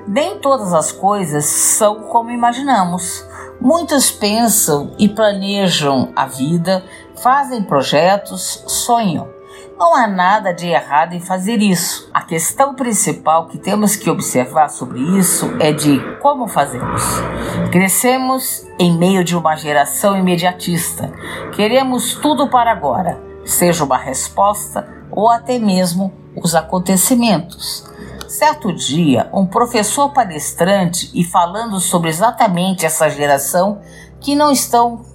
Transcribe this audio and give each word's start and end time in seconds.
Nem 0.07 0.39
todas 0.39 0.73
as 0.73 0.91
coisas 0.91 1.45
são 1.45 2.03
como 2.03 2.31
imaginamos. 2.31 3.25
Muitos 3.59 4.09
pensam 4.09 4.95
e 4.97 5.09
planejam 5.09 6.11
a 6.15 6.25
vida, 6.25 6.83
fazem 7.21 7.61
projetos, 7.63 8.63
sonham. 8.67 9.36
Não 9.77 9.93
há 9.93 10.07
nada 10.07 10.51
de 10.51 10.65
errado 10.65 11.13
em 11.13 11.19
fazer 11.19 11.61
isso. 11.61 12.09
A 12.11 12.23
questão 12.23 12.73
principal 12.73 13.47
que 13.47 13.59
temos 13.59 13.95
que 13.95 14.09
observar 14.09 14.69
sobre 14.69 14.99
isso 15.19 15.55
é 15.59 15.71
de 15.71 15.99
como 16.19 16.47
fazemos. 16.47 17.03
Crescemos 17.71 18.65
em 18.79 18.97
meio 18.97 19.23
de 19.23 19.37
uma 19.37 19.55
geração 19.55 20.17
imediatista. 20.17 21.13
Queremos 21.55 22.15
tudo 22.15 22.49
para 22.49 22.71
agora, 22.71 23.21
seja 23.45 23.83
uma 23.83 23.99
resposta 23.99 24.87
ou 25.11 25.29
até 25.29 25.59
mesmo 25.59 26.11
os 26.35 26.55
acontecimentos. 26.55 27.85
Certo 28.27 28.73
dia, 28.73 29.29
um 29.31 29.45
professor 29.45 30.11
palestrante 30.11 31.11
e 31.13 31.23
falando 31.23 31.79
sobre 31.79 32.09
exatamente 32.09 32.83
essa 32.83 33.07
geração 33.11 33.79
que 34.19 34.33
não 34.33 34.51
estão 34.51 35.05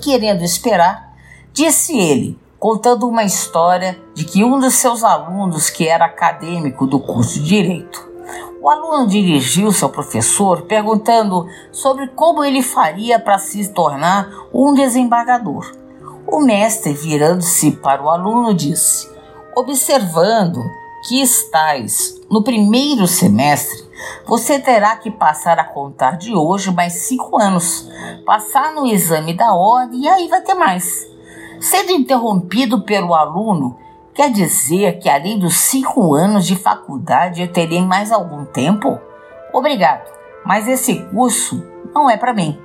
querendo 0.00 0.44
esperar, 0.44 1.14
disse 1.52 1.98
ele: 1.98 2.43
contando 2.64 3.06
uma 3.06 3.24
história 3.24 4.02
de 4.14 4.24
que 4.24 4.42
um 4.42 4.58
dos 4.58 4.76
seus 4.76 5.04
alunos, 5.04 5.68
que 5.68 5.86
era 5.86 6.06
acadêmico 6.06 6.86
do 6.86 6.98
curso 6.98 7.34
de 7.34 7.44
Direito, 7.44 8.08
o 8.58 8.70
aluno 8.70 9.06
dirigiu-se 9.06 9.84
ao 9.84 9.90
professor 9.90 10.62
perguntando 10.62 11.46
sobre 11.70 12.08
como 12.08 12.42
ele 12.42 12.62
faria 12.62 13.18
para 13.18 13.36
se 13.36 13.68
tornar 13.74 14.30
um 14.50 14.72
desembargador. 14.72 15.70
O 16.26 16.40
mestre, 16.40 16.94
virando-se 16.94 17.72
para 17.72 18.02
o 18.02 18.08
aluno, 18.08 18.54
disse: 18.54 19.10
Observando 19.54 20.64
que 21.06 21.20
estás 21.20 22.18
no 22.30 22.42
primeiro 22.42 23.06
semestre, 23.06 23.86
você 24.26 24.58
terá 24.58 24.96
que 24.96 25.10
passar 25.10 25.58
a 25.58 25.64
contar 25.64 26.16
de 26.16 26.34
hoje 26.34 26.72
mais 26.72 26.94
cinco 26.94 27.38
anos, 27.38 27.86
passar 28.24 28.72
no 28.72 28.86
exame 28.86 29.34
da 29.34 29.52
ordem 29.52 30.00
e 30.00 30.08
aí 30.08 30.28
vai 30.28 30.40
ter 30.40 30.54
mais. 30.54 31.12
Sendo 31.64 31.92
interrompido 31.92 32.82
pelo 32.82 33.14
aluno, 33.14 33.78
quer 34.12 34.30
dizer 34.30 34.98
que 34.98 35.08
além 35.08 35.38
dos 35.38 35.56
cinco 35.56 36.14
anos 36.14 36.46
de 36.46 36.56
faculdade 36.56 37.40
eu 37.40 37.50
terei 37.50 37.80
mais 37.80 38.12
algum 38.12 38.44
tempo? 38.44 39.00
Obrigado, 39.50 40.04
mas 40.44 40.68
esse 40.68 40.96
curso 41.06 41.64
não 41.94 42.10
é 42.10 42.18
para 42.18 42.34
mim. 42.34 42.58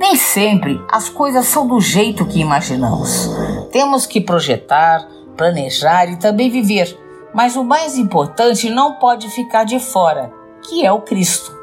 Nem 0.00 0.16
sempre 0.16 0.84
as 0.90 1.08
coisas 1.08 1.46
são 1.46 1.68
do 1.68 1.80
jeito 1.80 2.26
que 2.26 2.40
imaginamos. 2.40 3.30
Temos 3.70 4.04
que 4.04 4.20
projetar, 4.20 5.06
planejar 5.36 6.06
e 6.06 6.16
também 6.16 6.50
viver, 6.50 6.98
mas 7.32 7.54
o 7.54 7.62
mais 7.62 7.96
importante 7.96 8.68
não 8.68 8.94
pode 8.94 9.30
ficar 9.30 9.62
de 9.62 9.78
fora, 9.78 10.32
que 10.62 10.84
é 10.84 10.90
o 10.90 11.02
Cristo. 11.02 11.56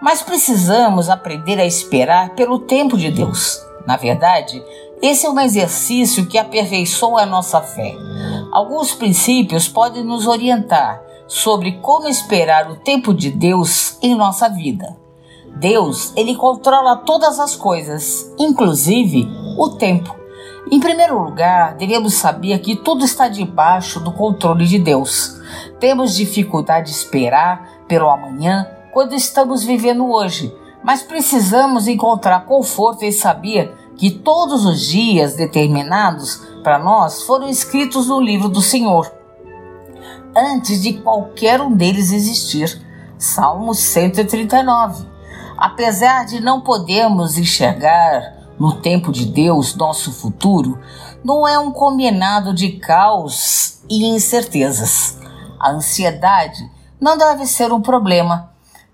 Mas 0.00 0.22
precisamos 0.22 1.10
aprender 1.10 1.60
a 1.60 1.66
esperar 1.66 2.30
pelo 2.30 2.60
tempo 2.60 2.96
de 2.96 3.10
Deus. 3.10 3.62
Na 3.86 3.98
verdade, 3.98 4.64
esse 5.06 5.26
é 5.26 5.30
um 5.30 5.38
exercício 5.38 6.26
que 6.26 6.38
aperfeiçoa 6.38 7.22
a 7.22 7.26
nossa 7.26 7.60
fé. 7.60 7.94
Alguns 8.50 8.94
princípios 8.94 9.68
podem 9.68 10.02
nos 10.02 10.26
orientar 10.26 11.02
sobre 11.26 11.72
como 11.72 12.08
esperar 12.08 12.70
o 12.70 12.76
tempo 12.76 13.12
de 13.12 13.30
Deus 13.30 13.98
em 14.02 14.14
nossa 14.14 14.48
vida. 14.48 14.96
Deus, 15.56 16.12
ele 16.16 16.34
controla 16.34 16.96
todas 16.96 17.38
as 17.38 17.54
coisas, 17.54 18.32
inclusive 18.38 19.28
o 19.58 19.70
tempo. 19.70 20.16
Em 20.70 20.80
primeiro 20.80 21.22
lugar, 21.22 21.74
devemos 21.74 22.14
saber 22.14 22.58
que 22.60 22.74
tudo 22.74 23.04
está 23.04 23.28
debaixo 23.28 24.00
do 24.00 24.10
controle 24.10 24.64
de 24.64 24.78
Deus. 24.78 25.38
Temos 25.78 26.16
dificuldade 26.16 26.86
de 26.86 26.96
esperar 26.96 27.84
pelo 27.86 28.08
amanhã 28.08 28.66
quando 28.90 29.14
estamos 29.14 29.64
vivendo 29.64 30.10
hoje, 30.10 30.54
mas 30.82 31.02
precisamos 31.02 31.86
encontrar 31.86 32.46
conforto 32.46 33.04
em 33.04 33.12
saber 33.12 33.83
que 33.96 34.10
todos 34.10 34.64
os 34.64 34.80
dias 34.86 35.34
determinados 35.34 36.42
para 36.62 36.78
nós 36.78 37.22
foram 37.22 37.48
escritos 37.48 38.08
no 38.08 38.20
livro 38.20 38.48
do 38.48 38.60
Senhor, 38.60 39.12
antes 40.36 40.82
de 40.82 40.94
qualquer 40.94 41.60
um 41.60 41.72
deles 41.74 42.12
existir. 42.12 42.82
Salmo 43.16 43.74
139. 43.74 45.06
Apesar 45.56 46.26
de 46.26 46.40
não 46.40 46.60
podermos 46.60 47.38
enxergar 47.38 48.34
no 48.58 48.80
tempo 48.80 49.12
de 49.12 49.26
Deus 49.26 49.74
nosso 49.76 50.12
futuro, 50.12 50.78
não 51.24 51.46
é 51.46 51.58
um 51.58 51.70
combinado 51.70 52.52
de 52.52 52.72
caos 52.72 53.80
e 53.88 54.06
incertezas. 54.06 55.18
A 55.58 55.70
ansiedade 55.70 56.70
não 57.00 57.16
deve 57.16 57.46
ser 57.46 57.72
um 57.72 57.80
problema. 57.80 58.50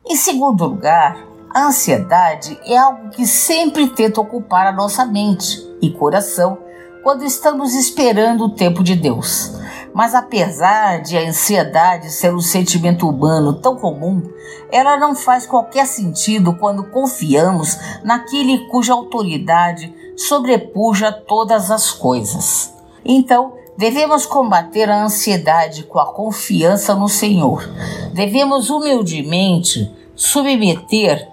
Em 0.06 0.16
segundo 0.16 0.64
lugar, 0.64 1.16
a 1.52 1.66
ansiedade 1.66 2.58
é 2.64 2.76
algo 2.76 3.10
que 3.10 3.26
sempre 3.26 3.88
tenta 3.88 4.20
ocupar 4.20 4.68
a 4.68 4.72
nossa 4.72 5.04
mente 5.04 5.60
e 5.82 5.90
coração 5.90 6.58
quando 7.02 7.24
estamos 7.24 7.74
esperando 7.74 8.44
o 8.44 8.54
tempo 8.54 8.84
de 8.84 8.94
Deus. 8.94 9.58
Mas 9.92 10.14
apesar 10.14 11.02
de 11.02 11.18
a 11.18 11.28
ansiedade 11.28 12.10
ser 12.10 12.32
um 12.32 12.40
sentimento 12.40 13.08
humano 13.08 13.54
tão 13.54 13.74
comum, 13.74 14.22
ela 14.70 14.96
não 14.96 15.16
faz 15.16 15.44
qualquer 15.44 15.86
sentido 15.86 16.54
quando 16.54 16.84
confiamos 16.84 17.76
naquele 18.04 18.68
cuja 18.68 18.92
autoridade 18.92 19.92
sobrepuja 20.16 21.10
todas 21.10 21.72
as 21.72 21.90
coisas. 21.90 22.72
Então, 23.04 23.54
devemos 23.76 24.24
combater 24.24 24.88
a 24.88 25.02
ansiedade 25.02 25.82
com 25.82 25.98
a 25.98 26.12
confiança 26.12 26.94
no 26.94 27.08
Senhor. 27.08 27.68
Devemos 28.12 28.70
humildemente 28.70 29.90
submeter 30.14 31.26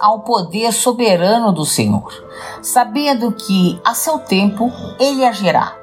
ao 0.00 0.20
poder 0.20 0.72
soberano 0.72 1.52
do 1.52 1.64
Senhor, 1.64 2.12
sabendo 2.62 3.32
que 3.32 3.80
a 3.84 3.94
seu 3.94 4.18
tempo 4.18 4.70
ele 4.98 5.24
agirá. 5.24 5.76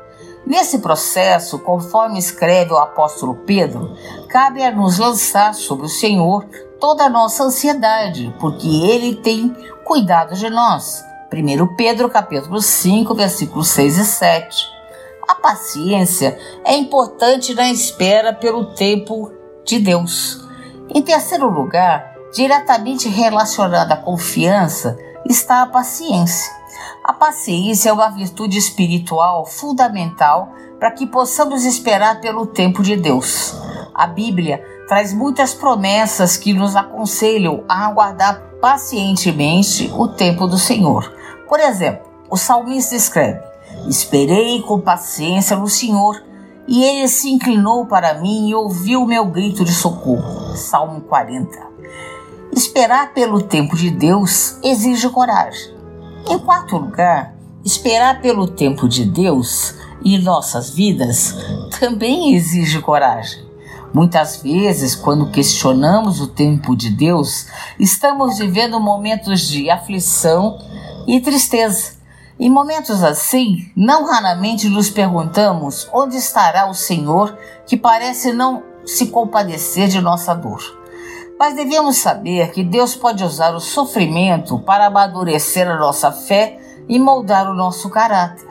Nesse 0.46 0.80
processo, 0.80 1.60
conforme 1.60 2.18
escreve 2.18 2.74
o 2.74 2.78
apóstolo 2.78 3.36
Pedro, 3.46 3.96
cabe 4.28 4.64
a 4.64 4.72
nos 4.72 4.98
lançar 4.98 5.54
sobre 5.54 5.86
o 5.86 5.90
Senhor 5.90 6.46
toda 6.80 7.06
a 7.06 7.10
nossa 7.10 7.44
ansiedade, 7.44 8.36
porque 8.40 8.68
ele 8.68 9.16
tem 9.16 9.56
cuidado 9.86 10.36
de 10.36 10.50
nós. 10.50 11.04
1 11.32 11.76
Pedro 11.76 12.10
capítulo 12.10 12.62
5, 12.62 13.14
versículos 13.14 13.70
6 13.70 13.98
e 13.98 14.06
7. 14.06 14.66
A 15.28 15.36
paciência 15.36 16.38
é 16.66 16.76
importante 16.76 17.54
na 17.54 17.72
espera 17.72 18.34
pelo 18.34 18.74
tempo 18.74 19.32
de 19.64 19.80
Deus. 19.80 20.46
Em 20.94 21.02
terceiro 21.02 21.50
lugar, 21.50 22.11
Diretamente 22.34 23.10
relacionada 23.10 23.94
à 23.94 23.98
confiança 23.98 24.98
está 25.26 25.64
a 25.64 25.66
paciência. 25.66 26.50
A 27.04 27.12
paciência 27.12 27.90
é 27.90 27.94
uma 27.94 28.10
virtude 28.10 28.58
espiritual 28.58 29.46
fundamental 29.46 30.54
para 30.80 30.92
que 30.92 31.06
possamos 31.06 31.66
esperar 31.66 32.22
pelo 32.22 32.46
tempo 32.46 32.82
de 32.82 32.96
Deus. 32.96 33.54
A 33.94 34.08
Bíblia 34.08 34.64
traz 34.88 35.14
muitas 35.14 35.54
promessas 35.54 36.38
que 36.38 36.54
nos 36.54 36.76
aconselham 36.76 37.66
a 37.68 37.88
aguardar 37.88 38.42
pacientemente 38.62 39.92
o 39.94 40.08
tempo 40.08 40.48
do 40.48 40.58
Senhor. 40.58 41.14
Por 41.50 41.60
exemplo, 41.60 42.10
o 42.30 42.38
salmista 42.38 42.96
escreve: 42.96 43.42
Esperei 43.88 44.62
com 44.62 44.80
paciência 44.80 45.58
no 45.58 45.68
Senhor, 45.68 46.24
e 46.66 46.82
ele 46.82 47.10
se 47.10 47.30
inclinou 47.30 47.86
para 47.86 48.14
mim 48.14 48.48
e 48.48 48.56
ouviu 48.56 49.04
o 49.04 49.08
meu 49.08 49.26
grito 49.26 49.66
de 49.66 49.74
socorro. 49.74 50.56
Salmo 50.56 51.02
40. 51.02 51.72
Esperar 52.54 53.14
pelo 53.14 53.42
tempo 53.42 53.78
de 53.78 53.90
Deus 53.90 54.58
exige 54.62 55.10
coragem. 55.10 55.74
Em 56.30 56.38
quarto 56.38 56.78
lugar, 56.78 57.34
esperar 57.64 58.22
pelo 58.22 58.46
tempo 58.46 58.90
de 58.90 59.06
Deus 59.06 59.76
em 60.04 60.22
nossas 60.22 60.70
vidas 60.70 61.34
também 61.80 62.36
exige 62.36 62.82
coragem. 62.82 63.50
Muitas 63.94 64.38
vezes, 64.42 64.96
quando 64.96 65.32
questionamos 65.32 66.20
o 66.20 66.28
tempo 66.28 66.76
de 66.76 66.90
Deus, 66.90 67.48
estamos 67.80 68.40
vivendo 68.40 68.80
momentos 68.80 69.48
de 69.48 69.70
aflição 69.70 70.60
e 71.08 71.22
tristeza. 71.22 71.94
Em 72.38 72.50
momentos 72.50 73.02
assim, 73.02 73.72
não 73.76 74.06
raramente 74.06 74.68
nos 74.68 74.90
perguntamos 74.90 75.88
onde 75.94 76.18
estará 76.18 76.70
o 76.70 76.74
Senhor 76.74 77.38
que 77.66 77.78
parece 77.78 78.34
não 78.34 78.64
se 78.86 79.08
compadecer 79.08 79.88
de 79.88 80.02
nossa 80.02 80.34
dor. 80.34 80.81
Mas 81.42 81.56
devemos 81.56 81.98
saber 81.98 82.52
que 82.52 82.64
Deus 82.64 82.96
pode 82.96 83.24
usar 83.24 83.56
o 83.56 83.60
sofrimento 83.60 84.60
para 84.60 84.86
amadurecer 84.86 85.68
a 85.68 85.76
nossa 85.76 86.12
fé 86.12 86.60
e 86.88 87.00
moldar 87.00 87.50
o 87.50 87.56
nosso 87.56 87.90
caráter. 87.90 88.48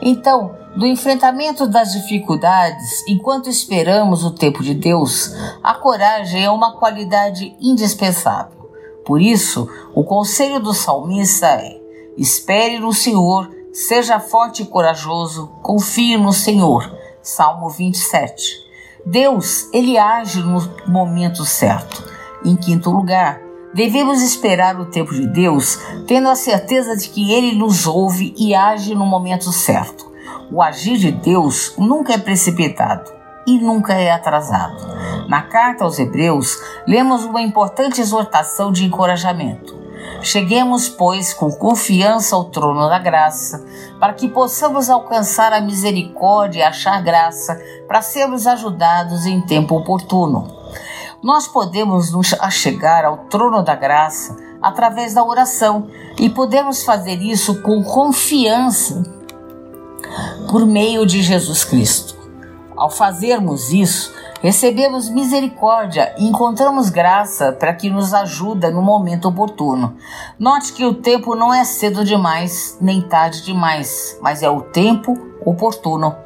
Então, 0.00 0.56
do 0.74 0.86
enfrentamento 0.86 1.66
das 1.66 1.92
dificuldades, 1.92 3.04
enquanto 3.06 3.50
esperamos 3.50 4.24
o 4.24 4.30
tempo 4.30 4.62
de 4.62 4.72
Deus, 4.72 5.34
a 5.62 5.74
coragem 5.74 6.42
é 6.42 6.50
uma 6.50 6.78
qualidade 6.78 7.54
indispensável. 7.60 8.70
Por 9.04 9.20
isso, 9.20 9.68
o 9.94 10.02
conselho 10.02 10.60
do 10.60 10.72
salmista 10.72 11.46
é: 11.46 11.78
espere 12.16 12.78
no 12.78 12.94
Senhor, 12.94 13.50
seja 13.70 14.18
forte 14.18 14.62
e 14.62 14.66
corajoso, 14.66 15.48
confie 15.62 16.16
no 16.16 16.32
Senhor. 16.32 16.90
Salmo 17.20 17.68
27. 17.68 18.64
Deus, 19.04 19.68
ele 19.74 19.98
age 19.98 20.40
no 20.40 20.58
momento 20.86 21.44
certo. 21.44 22.18
Em 22.44 22.56
quinto 22.56 22.90
lugar, 22.90 23.40
devemos 23.74 24.22
esperar 24.22 24.80
o 24.80 24.86
tempo 24.86 25.12
de 25.12 25.26
Deus, 25.26 25.78
tendo 26.06 26.28
a 26.28 26.34
certeza 26.34 26.96
de 26.96 27.08
que 27.08 27.32
ele 27.32 27.54
nos 27.54 27.86
ouve 27.86 28.34
e 28.36 28.54
age 28.54 28.94
no 28.94 29.04
momento 29.04 29.52
certo. 29.52 30.10
O 30.50 30.62
agir 30.62 30.96
de 30.96 31.12
Deus 31.12 31.74
nunca 31.76 32.14
é 32.14 32.18
precipitado 32.18 33.10
e 33.46 33.58
nunca 33.58 33.94
é 33.94 34.10
atrasado. 34.10 35.28
Na 35.28 35.42
carta 35.42 35.84
aos 35.84 35.98
Hebreus, 35.98 36.58
lemos 36.86 37.24
uma 37.24 37.42
importante 37.42 38.00
exortação 38.00 38.72
de 38.72 38.84
encorajamento. 38.84 39.78
Cheguemos, 40.22 40.88
pois, 40.88 41.32
com 41.32 41.50
confiança 41.50 42.34
ao 42.34 42.44
trono 42.44 42.88
da 42.88 42.98
graça, 42.98 43.64
para 43.98 44.12
que 44.12 44.28
possamos 44.28 44.90
alcançar 44.90 45.52
a 45.52 45.60
misericórdia 45.60 46.60
e 46.60 46.62
achar 46.62 47.02
graça 47.02 47.60
para 47.86 48.02
sermos 48.02 48.46
ajudados 48.46 49.26
em 49.26 49.40
tempo 49.40 49.76
oportuno. 49.76 50.60
Nós 51.22 51.46
podemos 51.46 52.12
nos 52.12 52.32
achegar 52.40 53.04
ao 53.04 53.18
trono 53.18 53.62
da 53.62 53.74
graça 53.74 54.34
através 54.62 55.12
da 55.12 55.22
oração 55.22 55.88
e 56.18 56.30
podemos 56.30 56.82
fazer 56.82 57.20
isso 57.20 57.60
com 57.60 57.82
confiança 57.82 59.02
por 60.50 60.64
meio 60.64 61.04
de 61.04 61.22
Jesus 61.22 61.62
Cristo. 61.62 62.16
Ao 62.74 62.88
fazermos 62.88 63.70
isso, 63.70 64.14
recebemos 64.40 65.10
misericórdia 65.10 66.14
e 66.16 66.26
encontramos 66.26 66.88
graça 66.88 67.52
para 67.52 67.74
que 67.74 67.90
nos 67.90 68.14
ajuda 68.14 68.70
no 68.70 68.80
momento 68.80 69.28
oportuno. 69.28 69.96
Note 70.38 70.72
que 70.72 70.86
o 70.86 70.94
tempo 70.94 71.34
não 71.34 71.52
é 71.52 71.64
cedo 71.64 72.02
demais, 72.02 72.78
nem 72.80 73.02
tarde 73.02 73.42
demais, 73.42 74.16
mas 74.22 74.42
é 74.42 74.48
o 74.48 74.62
tempo 74.62 75.18
oportuno. 75.44 76.16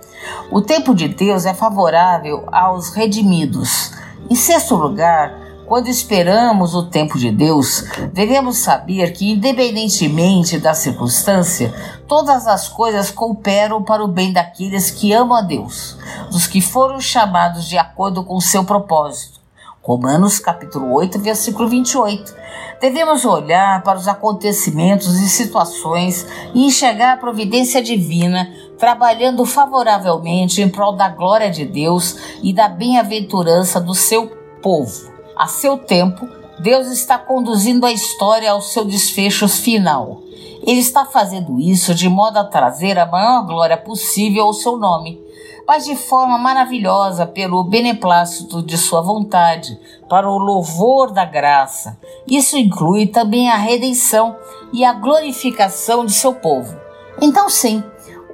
O 0.52 0.60
tempo 0.60 0.94
de 0.94 1.08
Deus 1.08 1.44
é 1.44 1.52
favorável 1.52 2.44
aos 2.52 2.90
redimidos. 2.90 3.93
Em 4.30 4.34
sexto 4.34 4.74
lugar, 4.74 5.38
quando 5.66 5.88
esperamos 5.88 6.74
o 6.74 6.86
tempo 6.86 7.18
de 7.18 7.30
Deus, 7.30 7.84
devemos 8.12 8.56
saber 8.56 9.12
que, 9.12 9.30
independentemente 9.30 10.58
da 10.58 10.72
circunstância, 10.72 11.74
todas 12.08 12.46
as 12.46 12.66
coisas 12.66 13.10
cooperam 13.10 13.82
para 13.82 14.02
o 14.02 14.08
bem 14.08 14.32
daqueles 14.32 14.90
que 14.90 15.12
amam 15.12 15.36
a 15.36 15.42
Deus, 15.42 15.98
dos 16.30 16.46
que 16.46 16.62
foram 16.62 17.00
chamados 17.00 17.66
de 17.66 17.76
acordo 17.76 18.24
com 18.24 18.36
o 18.36 18.40
seu 18.40 18.64
propósito. 18.64 19.40
Romanos 19.82 20.38
capítulo 20.38 20.94
8, 20.94 21.18
versículo 21.18 21.68
28. 21.68 22.34
Devemos 22.80 23.26
olhar 23.26 23.82
para 23.82 23.98
os 23.98 24.08
acontecimentos 24.08 25.20
e 25.20 25.28
situações 25.28 26.26
e 26.54 26.64
enxergar 26.64 27.12
a 27.12 27.16
providência 27.18 27.82
divina 27.82 28.48
trabalhando 28.78 29.44
favoravelmente 29.44 30.60
em 30.60 30.68
prol 30.68 30.92
da 30.92 31.08
glória 31.08 31.50
de 31.50 31.64
Deus 31.64 32.16
e 32.42 32.52
da 32.52 32.68
bem-aventurança 32.68 33.80
do 33.80 33.94
seu 33.94 34.26
povo. 34.62 35.12
A 35.36 35.46
seu 35.46 35.76
tempo, 35.76 36.28
Deus 36.60 36.88
está 36.88 37.18
conduzindo 37.18 37.84
a 37.84 37.92
história 37.92 38.50
ao 38.50 38.60
seu 38.60 38.84
desfecho 38.84 39.48
final. 39.48 40.20
Ele 40.66 40.80
está 40.80 41.04
fazendo 41.04 41.60
isso 41.60 41.94
de 41.94 42.08
modo 42.08 42.38
a 42.38 42.44
trazer 42.44 42.98
a 42.98 43.06
maior 43.06 43.44
glória 43.46 43.76
possível 43.76 44.44
ao 44.44 44.54
seu 44.54 44.78
nome, 44.78 45.20
mas 45.66 45.84
de 45.84 45.96
forma 45.96 46.38
maravilhosa 46.38 47.26
pelo 47.26 47.64
beneplácito 47.64 48.62
de 48.62 48.78
sua 48.78 49.00
vontade, 49.02 49.78
para 50.08 50.28
o 50.28 50.38
louvor 50.38 51.10
da 51.10 51.24
graça. 51.24 51.98
Isso 52.26 52.56
inclui 52.56 53.06
também 53.06 53.50
a 53.50 53.56
redenção 53.56 54.36
e 54.72 54.84
a 54.84 54.92
glorificação 54.92 56.04
de 56.04 56.12
seu 56.12 56.34
povo. 56.34 56.74
Então, 57.20 57.48
sim, 57.48 57.82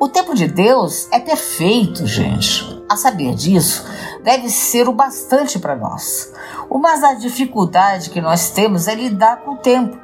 o 0.01 0.09
tempo 0.09 0.35
de 0.35 0.49
Deus 0.49 1.07
é 1.13 1.21
perfeito, 1.21 2.07
gente. 2.07 2.83
A 2.89 2.97
saber 2.97 3.35
disso, 3.35 3.85
deve 4.25 4.49
ser 4.49 4.89
o 4.89 4.95
bastante 4.95 5.59
para 5.59 5.77
nós. 5.77 6.33
Uma 6.71 6.97
das 6.97 7.21
dificuldades 7.21 8.09
que 8.09 8.19
nós 8.19 8.49
temos 8.49 8.89
é 8.89 8.95
lidar 8.95 9.43
com 9.43 9.53
o 9.53 9.57
tempo. 9.59 9.99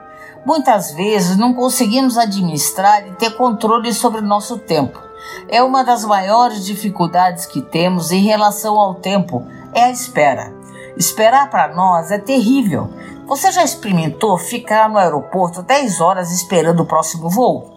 Muitas 0.45 0.93
vezes 0.93 1.39
não 1.39 1.55
conseguimos 1.55 2.19
administrar 2.19 3.09
e 3.09 3.13
ter 3.13 3.31
controle 3.39 3.93
sobre 3.95 4.21
o 4.21 4.25
nosso 4.25 4.59
tempo. 4.59 5.01
É 5.49 5.63
uma 5.63 5.83
das 5.83 6.05
maiores 6.05 6.67
dificuldades 6.67 7.47
que 7.47 7.63
temos 7.63 8.13
em 8.13 8.21
relação 8.21 8.79
ao 8.79 8.97
tempo, 8.97 9.47
é 9.73 9.85
a 9.85 9.91
espera. 9.91 10.53
Esperar 10.99 11.49
para 11.49 11.75
nós 11.75 12.11
é 12.11 12.19
terrível. 12.19 12.91
Você 13.27 13.51
já 13.51 13.65
experimentou 13.65 14.37
ficar 14.37 14.91
no 14.91 14.99
aeroporto 14.99 15.63
10 15.63 16.03
horas 16.03 16.31
esperando 16.31 16.81
o 16.81 16.87
próximo 16.87 17.31
voo? 17.31 17.73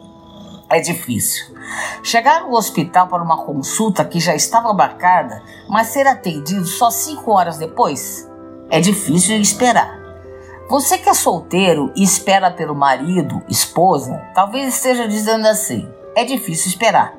É 0.69 0.81
difícil. 0.81 1.58
Chegar 2.03 2.41
no 2.41 2.55
hospital 2.55 3.07
para 3.07 3.23
uma 3.23 3.43
consulta 3.45 4.05
que 4.05 4.19
já 4.19 4.35
estava 4.35 4.73
marcada, 4.73 5.41
mas 5.67 5.87
ser 5.87 6.07
atendido 6.07 6.65
só 6.65 6.89
5 6.89 7.31
horas 7.31 7.57
depois? 7.57 8.29
É 8.69 8.79
difícil 8.79 9.39
esperar. 9.39 9.99
Você 10.69 10.99
que 10.99 11.09
é 11.09 11.13
solteiro 11.13 11.91
e 11.95 12.03
espera 12.03 12.51
pelo 12.51 12.75
marido, 12.75 13.41
esposa, 13.49 14.21
talvez 14.35 14.75
esteja 14.75 15.07
dizendo 15.07 15.47
assim: 15.47 15.89
é 16.15 16.23
difícil 16.23 16.69
esperar. 16.69 17.13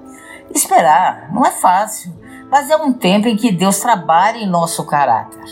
Esperar 0.54 1.30
não 1.32 1.44
é 1.44 1.50
fácil, 1.50 2.12
mas 2.50 2.70
é 2.70 2.76
um 2.76 2.92
tempo 2.92 3.28
em 3.28 3.36
que 3.36 3.50
Deus 3.50 3.78
trabalha 3.78 4.38
em 4.38 4.48
nosso 4.48 4.84
caráter. 4.84 5.44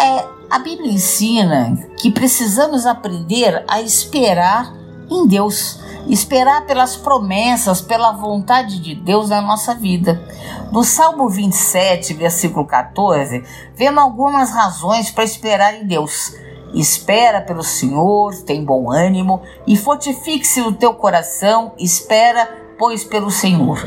É, 0.00 0.26
a 0.50 0.58
Bíblia 0.58 0.92
ensina 0.92 1.76
que 1.98 2.10
precisamos 2.10 2.84
aprender 2.84 3.64
a 3.68 3.80
esperar 3.80 4.72
em 5.10 5.26
Deus, 5.26 5.80
esperar 6.06 6.66
pelas 6.66 6.96
promessas, 6.96 7.80
pela 7.80 8.12
vontade 8.12 8.80
de 8.80 8.94
Deus 8.94 9.28
na 9.30 9.40
nossa 9.40 9.74
vida. 9.74 10.22
No 10.70 10.84
Salmo 10.84 11.28
27, 11.28 12.14
versículo 12.14 12.66
14, 12.66 13.44
vemos 13.74 14.02
algumas 14.02 14.50
razões 14.50 15.10
para 15.10 15.24
esperar 15.24 15.74
em 15.74 15.86
Deus. 15.86 16.34
Espera 16.74 17.40
pelo 17.40 17.62
Senhor, 17.62 18.34
tem 18.42 18.64
bom 18.64 18.90
ânimo 18.90 19.42
e 19.66 19.76
fortifique-se 19.76 20.60
o 20.60 20.72
teu 20.72 20.94
coração, 20.94 21.72
espera, 21.78 22.46
pois, 22.78 23.04
pelo 23.04 23.30
Senhor. 23.30 23.78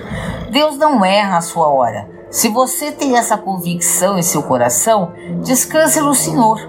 Deus 0.49 0.77
não 0.77 1.05
erra 1.05 1.37
a 1.37 1.41
sua 1.41 1.67
hora. 1.67 2.20
Se 2.31 2.47
você 2.47 2.93
tem 2.93 3.17
essa 3.17 3.37
convicção 3.37 4.17
em 4.17 4.23
seu 4.23 4.41
coração, 4.41 5.11
descanse 5.43 5.99
no 5.99 6.15
Senhor. 6.15 6.61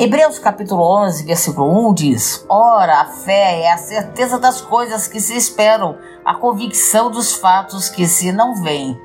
Hebreus 0.00 0.38
capítulo 0.38 0.82
11, 1.04 1.24
versículo 1.24 1.90
1 1.90 1.92
diz: 1.92 2.44
Ora, 2.48 3.02
a 3.02 3.04
fé 3.04 3.60
é 3.60 3.70
a 3.70 3.76
certeza 3.76 4.38
das 4.38 4.62
coisas 4.62 5.06
que 5.06 5.20
se 5.20 5.36
esperam, 5.36 5.98
a 6.24 6.34
convicção 6.34 7.10
dos 7.10 7.34
fatos 7.34 7.90
que 7.90 8.06
se 8.06 8.32
não 8.32 8.62
veem. 8.62 8.98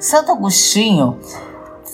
Santo 0.00 0.32
Agostinho 0.32 1.18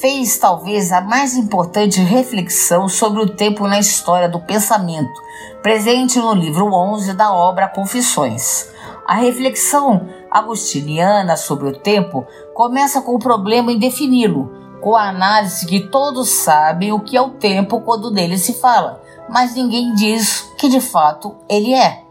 fez 0.01 0.39
talvez 0.39 0.93
a 0.93 1.01
mais 1.01 1.35
importante 1.35 2.01
reflexão 2.01 2.89
sobre 2.89 3.21
o 3.21 3.35
tempo 3.35 3.67
na 3.67 3.81
história 3.81 4.29
do 4.29 4.39
pensamento, 4.39 5.21
presente 5.61 6.21
no 6.21 6.35
livro 6.35 6.73
11 6.73 7.15
da 7.15 7.33
obra 7.33 7.67
Confissões. 7.67 8.71
A 9.11 9.15
reflexão 9.15 10.09
agostiniana 10.31 11.37
sobre 11.37 11.69
o 11.69 11.77
tempo 11.77 12.25
começa 12.61 13.01
com 13.01 13.15
o 13.15 13.19
problema 13.19 13.73
em 13.73 13.79
defini-lo, 13.79 14.53
com 14.83 14.95
a 14.95 15.09
análise 15.09 15.65
que 15.65 15.81
todos 15.89 16.29
sabem 16.29 16.93
o 16.93 17.01
que 17.01 17.17
é 17.17 17.21
o 17.23 17.31
tempo 17.31 17.81
quando 17.81 18.11
dele 18.11 18.37
se 18.37 18.53
fala, 18.53 19.01
mas 19.31 19.55
ninguém 19.55 19.95
diz 19.95 20.43
que 20.59 20.69
de 20.69 20.79
fato 20.79 21.35
ele 21.49 21.73
é. 21.73 22.05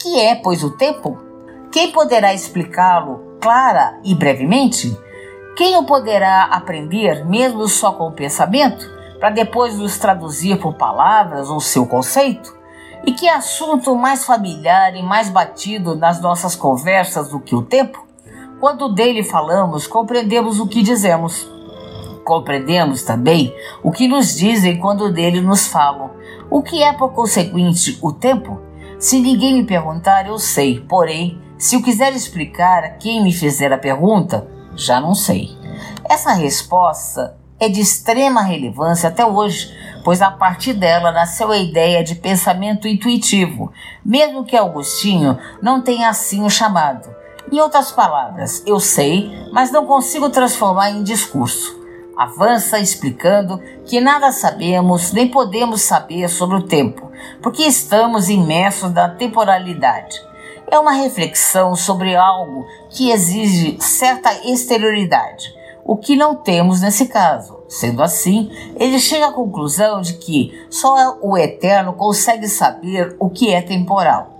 Que 0.00 0.20
é, 0.20 0.36
pois, 0.36 0.62
o 0.62 0.70
tempo? 0.76 1.18
Quem 1.72 1.90
poderá 1.90 2.32
explicá-lo 2.32 3.20
clara 3.40 3.98
e 4.04 4.14
brevemente? 4.14 4.96
Quem 5.56 5.76
o 5.76 5.82
poderá 5.82 6.44
aprender 6.44 7.24
mesmo 7.26 7.66
só 7.66 7.90
com 7.90 8.06
o 8.06 8.12
pensamento, 8.12 8.88
para 9.18 9.30
depois 9.30 9.76
nos 9.76 9.98
traduzir 9.98 10.60
por 10.60 10.74
palavras 10.74 11.50
o 11.50 11.58
seu 11.58 11.84
conceito? 11.84 12.56
E 13.04 13.10
que 13.10 13.28
assunto 13.28 13.96
mais 13.96 14.24
familiar 14.24 14.94
e 14.94 15.02
mais 15.02 15.28
batido 15.28 15.96
nas 15.96 16.20
nossas 16.20 16.54
conversas 16.54 17.30
do 17.30 17.40
que 17.40 17.56
o 17.56 17.62
tempo? 17.62 18.03
Quando 18.64 18.88
dele 18.88 19.22
falamos, 19.22 19.86
compreendemos 19.86 20.58
o 20.58 20.66
que 20.66 20.82
dizemos. 20.82 21.46
Compreendemos 22.24 23.02
também 23.02 23.54
o 23.82 23.92
que 23.92 24.08
nos 24.08 24.34
dizem 24.34 24.78
quando 24.78 25.12
dele 25.12 25.42
nos 25.42 25.66
falam. 25.66 26.12
O 26.48 26.62
que 26.62 26.82
é, 26.82 26.90
por 26.94 27.12
conseguinte, 27.12 27.98
o 28.00 28.10
tempo? 28.10 28.58
Se 28.98 29.20
ninguém 29.20 29.56
me 29.56 29.64
perguntar, 29.64 30.26
eu 30.26 30.38
sei. 30.38 30.80
Porém, 30.80 31.38
se 31.58 31.76
eu 31.76 31.82
quiser 31.82 32.14
explicar 32.14 32.84
a 32.84 32.90
quem 32.92 33.22
me 33.22 33.34
fizer 33.34 33.70
a 33.70 33.76
pergunta, 33.76 34.48
já 34.74 34.98
não 34.98 35.14
sei. 35.14 35.50
Essa 36.08 36.32
resposta 36.32 37.36
é 37.60 37.68
de 37.68 37.82
extrema 37.82 38.40
relevância 38.40 39.10
até 39.10 39.26
hoje, 39.26 39.76
pois 40.02 40.22
a 40.22 40.30
partir 40.30 40.72
dela 40.72 41.12
nasceu 41.12 41.52
a 41.52 41.58
ideia 41.58 42.02
de 42.02 42.14
pensamento 42.14 42.88
intuitivo, 42.88 43.70
mesmo 44.02 44.42
que 44.42 44.56
Augustinho 44.56 45.38
não 45.60 45.82
tenha 45.82 46.08
assim 46.08 46.42
o 46.42 46.48
chamado. 46.48 47.23
Em 47.54 47.60
outras 47.60 47.92
palavras, 47.92 48.64
eu 48.66 48.80
sei, 48.80 49.30
mas 49.52 49.70
não 49.70 49.86
consigo 49.86 50.28
transformar 50.28 50.90
em 50.90 51.04
discurso. 51.04 51.80
Avança 52.16 52.80
explicando 52.80 53.62
que 53.84 54.00
nada 54.00 54.32
sabemos 54.32 55.12
nem 55.12 55.28
podemos 55.28 55.82
saber 55.82 56.28
sobre 56.28 56.56
o 56.56 56.66
tempo, 56.66 57.12
porque 57.40 57.62
estamos 57.62 58.28
imersos 58.28 58.92
na 58.92 59.08
temporalidade. 59.08 60.20
É 60.68 60.76
uma 60.80 60.94
reflexão 60.94 61.76
sobre 61.76 62.16
algo 62.16 62.66
que 62.90 63.12
exige 63.12 63.76
certa 63.78 64.34
exterioridade, 64.50 65.54
o 65.84 65.96
que 65.96 66.16
não 66.16 66.34
temos 66.34 66.80
nesse 66.80 67.06
caso. 67.06 67.62
Sendo 67.68 68.02
assim, 68.02 68.50
ele 68.74 68.98
chega 68.98 69.28
à 69.28 69.32
conclusão 69.32 70.00
de 70.00 70.14
que 70.14 70.60
só 70.68 71.20
o 71.22 71.38
eterno 71.38 71.92
consegue 71.92 72.48
saber 72.48 73.14
o 73.20 73.30
que 73.30 73.54
é 73.54 73.62
temporal. 73.62 74.33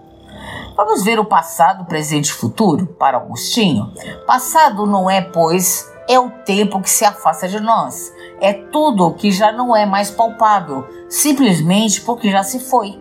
Vamos 0.76 1.04
ver 1.04 1.21
o 1.21 1.25
passado, 1.25 1.85
presente 1.85 2.26
e 2.26 2.33
futuro 2.33 2.87
para 2.99 3.16
Augustinho? 3.16 3.93
Passado 4.26 4.85
não 4.87 5.09
é, 5.09 5.21
pois, 5.21 5.88
é 6.09 6.19
o 6.19 6.31
tempo 6.31 6.81
que 6.81 6.90
se 6.90 7.04
afasta 7.04 7.47
de 7.47 7.61
nós. 7.61 8.12
É 8.40 8.52
tudo 8.52 9.14
que 9.14 9.31
já 9.31 9.52
não 9.52 9.76
é 9.76 9.87
mais 9.87 10.11
palpável, 10.11 10.85
simplesmente 11.09 12.00
porque 12.00 12.28
já 12.28 12.43
se 12.43 12.59
foi. 12.59 13.00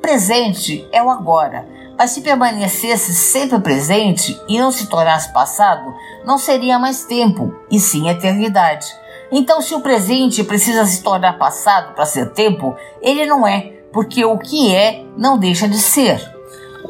Presente 0.00 0.88
é 0.90 1.02
o 1.02 1.10
agora, 1.10 1.68
mas 1.98 2.12
se 2.12 2.22
permanecesse 2.22 3.12
sempre 3.12 3.60
presente 3.60 4.40
e 4.48 4.58
não 4.58 4.72
se 4.72 4.86
tornasse 4.86 5.30
passado, 5.30 5.94
não 6.24 6.38
seria 6.38 6.78
mais 6.78 7.04
tempo, 7.04 7.54
e 7.70 7.78
sim 7.78 8.08
eternidade. 8.08 8.86
Então, 9.30 9.60
se 9.60 9.74
o 9.74 9.82
presente 9.82 10.42
precisa 10.42 10.86
se 10.86 11.02
tornar 11.02 11.38
passado 11.38 11.94
para 11.94 12.06
ser 12.06 12.32
tempo, 12.32 12.74
ele 13.02 13.26
não 13.26 13.46
é, 13.46 13.60
porque 13.92 14.24
o 14.24 14.38
que 14.38 14.74
é 14.74 15.04
não 15.18 15.36
deixa 15.36 15.68
de 15.68 15.78
ser. 15.78 16.39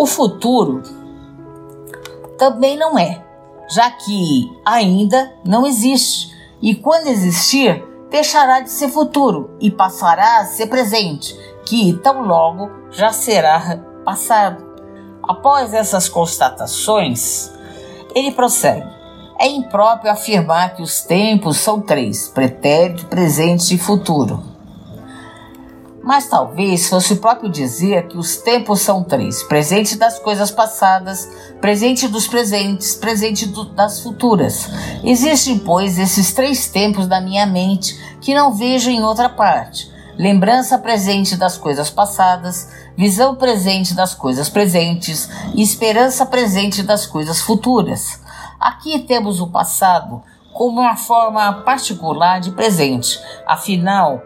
O 0.01 0.07
futuro 0.07 0.83
também 2.39 2.75
não 2.75 2.99
é, 2.99 3.23
já 3.69 3.91
que 3.91 4.51
ainda 4.65 5.31
não 5.45 5.67
existe, 5.67 6.35
e 6.63 6.75
quando 6.75 7.09
existir, 7.09 7.85
deixará 8.09 8.61
de 8.61 8.71
ser 8.71 8.89
futuro 8.89 9.51
e 9.61 9.71
passará 9.71 10.39
a 10.39 10.47
ser 10.47 10.69
presente, 10.69 11.39
que 11.67 11.93
tão 12.03 12.23
logo 12.23 12.71
já 12.91 13.13
será 13.13 13.79
passado. 14.03 14.65
Após 15.23 15.75
essas 15.75 16.09
constatações, 16.09 17.53
ele 18.15 18.33
prossegue. 18.33 18.89
É 19.39 19.49
impróprio 19.49 20.11
afirmar 20.11 20.77
que 20.77 20.83
os 20.83 21.03
tempos 21.03 21.59
são 21.59 21.79
três: 21.79 22.27
pretérito, 22.27 23.05
presente 23.05 23.75
e 23.75 23.79
futuro. 23.79 24.50
Mas 26.11 26.27
talvez 26.27 26.89
fosse 26.89 27.15
próprio 27.15 27.49
dizer 27.49 28.09
que 28.09 28.19
os 28.19 28.39
tempos 28.39 28.81
são 28.81 29.05
três: 29.05 29.45
presente 29.45 29.95
das 29.95 30.19
coisas 30.19 30.51
passadas, 30.51 31.31
presente 31.61 32.09
dos 32.09 32.27
presentes, 32.27 32.97
presente 32.97 33.47
do, 33.47 33.67
das 33.67 34.01
futuras. 34.01 34.69
Existem, 35.05 35.57
pois, 35.57 36.01
esses 36.01 36.33
três 36.33 36.67
tempos 36.67 37.07
na 37.07 37.21
minha 37.21 37.47
mente 37.47 37.97
que 38.21 38.35
não 38.35 38.53
vejo 38.53 38.91
em 38.91 39.05
outra 39.05 39.29
parte. 39.29 39.89
Lembrança 40.19 40.77
presente 40.81 41.37
das 41.37 41.57
coisas 41.57 41.89
passadas, 41.91 42.69
visão 42.97 43.37
presente 43.37 43.95
das 43.95 44.13
coisas 44.13 44.49
presentes 44.49 45.31
e 45.55 45.63
esperança 45.63 46.27
presente 46.27 46.83
das 46.83 47.07
coisas 47.07 47.41
futuras. 47.41 48.19
Aqui 48.59 48.99
temos 48.99 49.41
o 49.41 49.47
passado 49.47 50.25
como 50.53 50.81
uma 50.81 50.97
forma 50.97 51.53
particular 51.63 52.41
de 52.41 52.51
presente. 52.51 53.17
Afinal, 53.47 54.21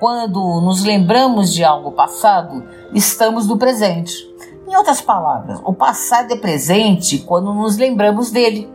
quando 0.00 0.62
nos 0.62 0.82
lembramos 0.82 1.52
de 1.52 1.62
algo 1.62 1.92
passado, 1.92 2.64
estamos 2.94 3.46
no 3.46 3.58
presente. 3.58 4.28
Em 4.66 4.74
outras 4.74 5.02
palavras, 5.02 5.60
o 5.62 5.74
passado 5.74 6.32
é 6.32 6.36
presente 6.36 7.18
quando 7.18 7.52
nos 7.52 7.76
lembramos 7.76 8.30
dele. 8.30 8.72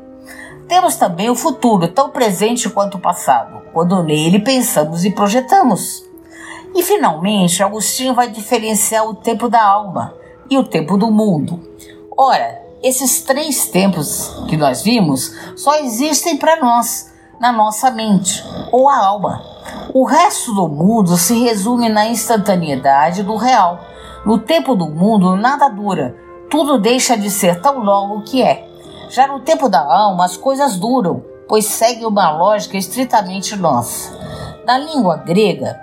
Temos 0.68 0.96
também 0.98 1.30
o 1.30 1.36
futuro, 1.36 1.88
tão 1.88 2.12
presente 2.12 2.70
quanto 2.70 2.98
o 2.98 3.02
passado, 3.02 3.64
quando 3.74 4.04
nele 4.04 4.40
pensamos 4.40 5.04
e 5.04 5.10
projetamos. 5.10 6.06
E 6.76 6.84
finalmente, 6.84 7.64
Agostinho 7.64 8.14
vai 8.14 8.30
diferenciar 8.30 9.08
o 9.08 9.16
tempo 9.16 9.50
da 9.50 9.64
alma 9.64 10.14
e 10.48 10.58
o 10.60 10.64
tempo 10.64 10.96
do 10.96 11.10
mundo. 11.10 11.60
Ora, 12.16 12.62
esses 12.84 13.22
três 13.22 13.68
tempos 13.68 14.32
que 14.48 14.56
nós 14.56 14.84
vimos 14.84 15.34
só 15.56 15.76
existem 15.80 16.38
para 16.38 16.62
nós, 16.62 17.12
na 17.40 17.52
nossa 17.52 17.90
mente 17.90 18.44
ou 18.72 18.88
a 18.88 18.98
alma. 18.98 19.55
O 19.94 20.06
resto 20.06 20.54
do 20.54 20.68
mundo 20.68 21.18
se 21.18 21.40
resume 21.44 21.90
na 21.90 22.08
instantaneidade 22.08 23.24
do 23.24 23.36
real. 23.36 23.80
No 24.26 24.40
tempo 24.40 24.76
do 24.76 24.90
mundo, 24.90 25.36
nada 25.36 25.70
dura, 25.70 26.16
tudo 26.50 26.80
deixa 26.80 27.18
de 27.18 27.30
ser 27.30 27.62
tão 27.62 27.80
logo 27.80 28.24
que 28.24 28.42
é. 28.42 28.68
Já 29.10 29.28
no 29.28 29.40
tempo 29.40 29.70
da 29.70 29.80
alma, 29.80 30.26
as 30.26 30.36
coisas 30.36 30.78
duram, 30.78 31.24
pois 31.48 31.66
seguem 31.66 32.06
uma 32.06 32.32
lógica 32.32 32.78
estritamente 32.78 33.56
nossa. 33.56 34.12
Na 34.66 34.78
língua 34.78 35.18
grega, 35.18 35.80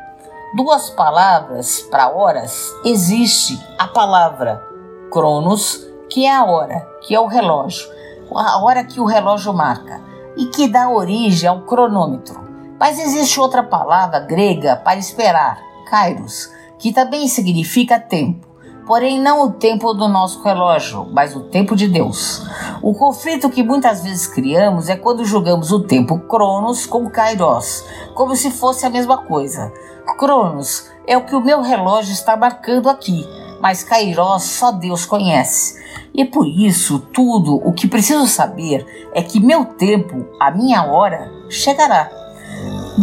duas 0.56 0.90
palavras 0.90 1.80
para 1.90 2.10
horas 2.10 2.72
existe 2.84 3.58
a 3.78 3.86
palavra 3.86 4.72
cronos, 5.12 5.86
que 6.08 6.24
é 6.26 6.34
a 6.34 6.44
hora, 6.44 6.86
que 7.02 7.14
é 7.14 7.20
o 7.20 7.26
relógio, 7.26 7.86
a 8.34 8.62
hora 8.62 8.82
que 8.82 8.98
o 8.98 9.04
relógio 9.04 9.52
marca, 9.52 10.00
e 10.36 10.46
que 10.46 10.66
dá 10.66 10.88
origem 10.88 11.48
ao 11.48 11.60
cronômetro. 11.60 12.51
Mas 12.82 12.98
existe 12.98 13.38
outra 13.38 13.62
palavra 13.62 14.18
grega 14.18 14.74
para 14.74 14.98
esperar, 14.98 15.56
kairos, 15.88 16.50
que 16.80 16.92
também 16.92 17.28
significa 17.28 18.00
tempo. 18.00 18.44
Porém, 18.84 19.20
não 19.20 19.46
o 19.46 19.52
tempo 19.52 19.94
do 19.94 20.08
nosso 20.08 20.42
relógio, 20.42 21.08
mas 21.12 21.36
o 21.36 21.44
tempo 21.44 21.76
de 21.76 21.86
Deus. 21.86 22.42
O 22.82 22.92
conflito 22.92 23.48
que 23.48 23.62
muitas 23.62 24.02
vezes 24.02 24.26
criamos 24.26 24.88
é 24.88 24.96
quando 24.96 25.24
julgamos 25.24 25.70
o 25.70 25.84
tempo 25.84 26.18
Cronos 26.26 26.84
com 26.84 27.08
Kairos, 27.08 27.84
como 28.16 28.34
se 28.34 28.50
fosse 28.50 28.84
a 28.84 28.90
mesma 28.90 29.18
coisa. 29.18 29.72
Cronos 30.18 30.90
é 31.06 31.16
o 31.16 31.24
que 31.24 31.36
o 31.36 31.40
meu 31.40 31.62
relógio 31.62 32.12
está 32.12 32.36
marcando 32.36 32.90
aqui, 32.90 33.24
mas 33.60 33.84
Kairos 33.84 34.42
só 34.42 34.72
Deus 34.72 35.06
conhece. 35.06 35.80
E 36.12 36.24
por 36.24 36.48
isso, 36.48 36.98
tudo 36.98 37.64
o 37.64 37.72
que 37.72 37.86
preciso 37.86 38.26
saber 38.26 38.84
é 39.14 39.22
que 39.22 39.38
meu 39.38 39.66
tempo, 39.66 40.26
a 40.40 40.50
minha 40.50 40.82
hora, 40.82 41.30
chegará. 41.48 42.21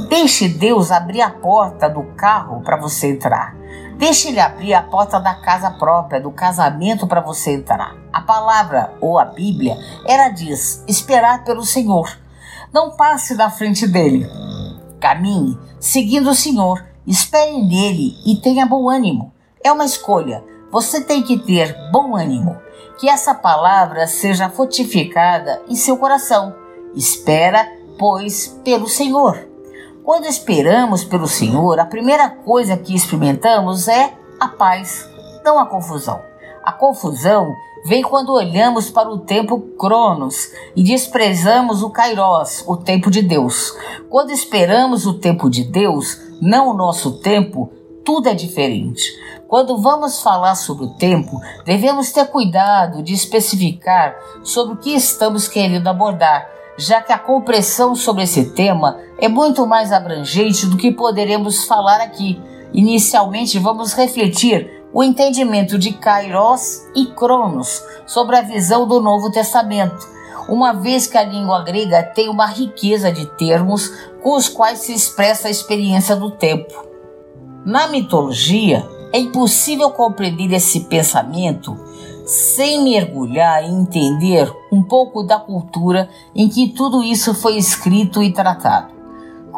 Deixe 0.07 0.47
Deus 0.47 0.91
abrir 0.91 1.21
a 1.21 1.31
porta 1.31 1.89
do 1.89 2.03
carro 2.15 2.61
para 2.61 2.77
você 2.77 3.07
entrar. 3.07 3.55
Deixe 3.97 4.27
Ele 4.27 4.39
abrir 4.39 4.73
a 4.73 4.83
porta 4.83 5.19
da 5.19 5.33
casa 5.33 5.71
própria, 5.71 6.21
do 6.21 6.31
casamento 6.31 7.07
para 7.07 7.21
você 7.21 7.53
entrar. 7.53 7.95
A 8.13 8.21
palavra 8.21 8.93
ou 9.01 9.17
a 9.17 9.25
Bíblia, 9.25 9.75
ela 10.05 10.29
diz: 10.29 10.83
esperar 10.87 11.43
pelo 11.43 11.65
Senhor. 11.65 12.07
Não 12.71 12.91
passe 12.91 13.33
na 13.33 13.49
frente 13.49 13.87
dele. 13.87 14.29
Caminhe 14.99 15.57
seguindo 15.79 16.29
o 16.29 16.35
Senhor. 16.35 16.85
Espere 17.07 17.59
nele 17.63 18.15
e 18.23 18.35
tenha 18.35 18.67
bom 18.67 18.87
ânimo. 18.87 19.33
É 19.63 19.71
uma 19.71 19.85
escolha. 19.85 20.43
Você 20.71 21.01
tem 21.01 21.23
que 21.23 21.39
ter 21.39 21.75
bom 21.91 22.15
ânimo. 22.15 22.55
Que 22.99 23.09
essa 23.09 23.33
palavra 23.33 24.05
seja 24.05 24.49
fortificada 24.49 25.63
em 25.67 25.75
seu 25.75 25.97
coração. 25.97 26.53
Espera, 26.93 27.67
pois, 27.97 28.59
pelo 28.63 28.87
Senhor. 28.87 29.48
Quando 30.09 30.25
esperamos 30.25 31.03
pelo 31.03 31.27
Senhor, 31.27 31.79
a 31.79 31.85
primeira 31.85 32.31
coisa 32.31 32.75
que 32.75 32.95
experimentamos 32.95 33.87
é 33.87 34.11
a 34.39 34.47
paz, 34.47 35.07
não 35.45 35.59
a 35.59 35.67
confusão. 35.67 36.19
A 36.63 36.71
confusão 36.71 37.55
vem 37.85 38.01
quando 38.01 38.33
olhamos 38.33 38.89
para 38.89 39.07
o 39.07 39.19
tempo 39.19 39.59
Cronos 39.77 40.49
e 40.75 40.81
desprezamos 40.81 41.83
o 41.83 41.91
Kairos, 41.91 42.63
o 42.65 42.75
tempo 42.75 43.11
de 43.11 43.21
Deus. 43.21 43.71
Quando 44.09 44.31
esperamos 44.31 45.05
o 45.05 45.13
tempo 45.13 45.47
de 45.47 45.63
Deus, 45.63 46.19
não 46.41 46.69
o 46.69 46.73
nosso 46.73 47.19
tempo, 47.19 47.71
tudo 48.03 48.29
é 48.29 48.33
diferente. 48.33 49.03
Quando 49.47 49.77
vamos 49.77 50.23
falar 50.23 50.55
sobre 50.55 50.85
o 50.85 50.95
tempo, 50.95 51.39
devemos 51.65 52.11
ter 52.11 52.25
cuidado 52.25 53.03
de 53.03 53.13
especificar 53.13 54.15
sobre 54.41 54.73
o 54.73 54.77
que 54.77 54.89
estamos 54.89 55.47
querendo 55.47 55.87
abordar, 55.87 56.49
já 56.79 57.01
que 57.01 57.11
a 57.11 57.19
compreensão 57.19 57.93
sobre 57.93 58.23
esse 58.23 58.51
tema 58.51 58.97
é 59.17 59.27
muito 59.27 59.67
mais 59.67 59.91
abrangente 59.91 60.65
do 60.65 60.77
que 60.77 60.91
poderemos 60.91 61.65
falar 61.65 61.99
aqui. 61.99 62.41
Inicialmente, 62.73 63.59
vamos 63.59 63.91
refletir 63.91 64.81
o 64.93 65.03
entendimento 65.03 65.77
de 65.77 65.91
Kairos 65.91 66.87
e 66.95 67.07
Cronos 67.07 67.83
sobre 68.05 68.37
a 68.37 68.41
visão 68.41 68.87
do 68.87 69.01
Novo 69.01 69.29
Testamento, 69.29 70.07
uma 70.47 70.71
vez 70.71 71.05
que 71.05 71.17
a 71.17 71.23
língua 71.23 71.63
grega 71.63 72.01
tem 72.01 72.29
uma 72.29 72.47
riqueza 72.47 73.11
de 73.11 73.25
termos 73.25 73.89
com 74.23 74.37
os 74.37 74.47
quais 74.47 74.79
se 74.79 74.93
expressa 74.93 75.49
a 75.49 75.51
experiência 75.51 76.15
do 76.15 76.31
tempo. 76.31 76.73
Na 77.65 77.87
mitologia, 77.87 78.87
é 79.11 79.19
impossível 79.19 79.89
compreender 79.89 80.53
esse 80.53 80.81
pensamento 80.81 81.77
sem 82.29 82.83
mergulhar 82.83 83.63
e 83.63 83.67
entender 83.67 84.55
um 84.71 84.83
pouco 84.83 85.23
da 85.23 85.39
cultura 85.39 86.07
em 86.35 86.47
que 86.47 86.69
tudo 86.69 87.01
isso 87.01 87.33
foi 87.33 87.57
escrito 87.57 88.21
e 88.21 88.31
tratado. 88.31 88.93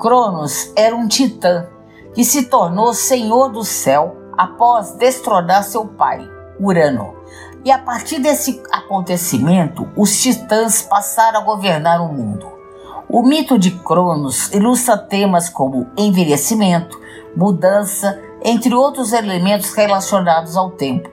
Cronos 0.01 0.71
era 0.73 0.95
um 0.95 1.05
titã 1.05 1.67
que 2.13 2.23
se 2.23 2.43
tornou 2.43 2.93
senhor 2.93 3.49
do 3.49 3.65
céu 3.65 4.15
após 4.37 4.93
destronar 4.93 5.65
seu 5.65 5.85
pai, 5.85 6.25
Urano. 6.61 7.13
E 7.65 7.69
a 7.69 7.77
partir 7.77 8.19
desse 8.19 8.63
acontecimento, 8.71 9.89
os 9.97 10.21
titãs 10.21 10.81
passaram 10.81 11.41
a 11.41 11.43
governar 11.43 12.01
o 12.01 12.13
mundo. 12.13 12.47
O 13.09 13.21
mito 13.21 13.59
de 13.59 13.71
Cronos 13.71 14.49
ilustra 14.53 14.97
temas 14.97 15.49
como 15.49 15.87
envelhecimento, 15.97 16.97
mudança, 17.35 18.17
entre 18.41 18.73
outros 18.73 19.11
elementos 19.11 19.73
relacionados 19.73 20.55
ao 20.55 20.71
tempo. 20.71 21.10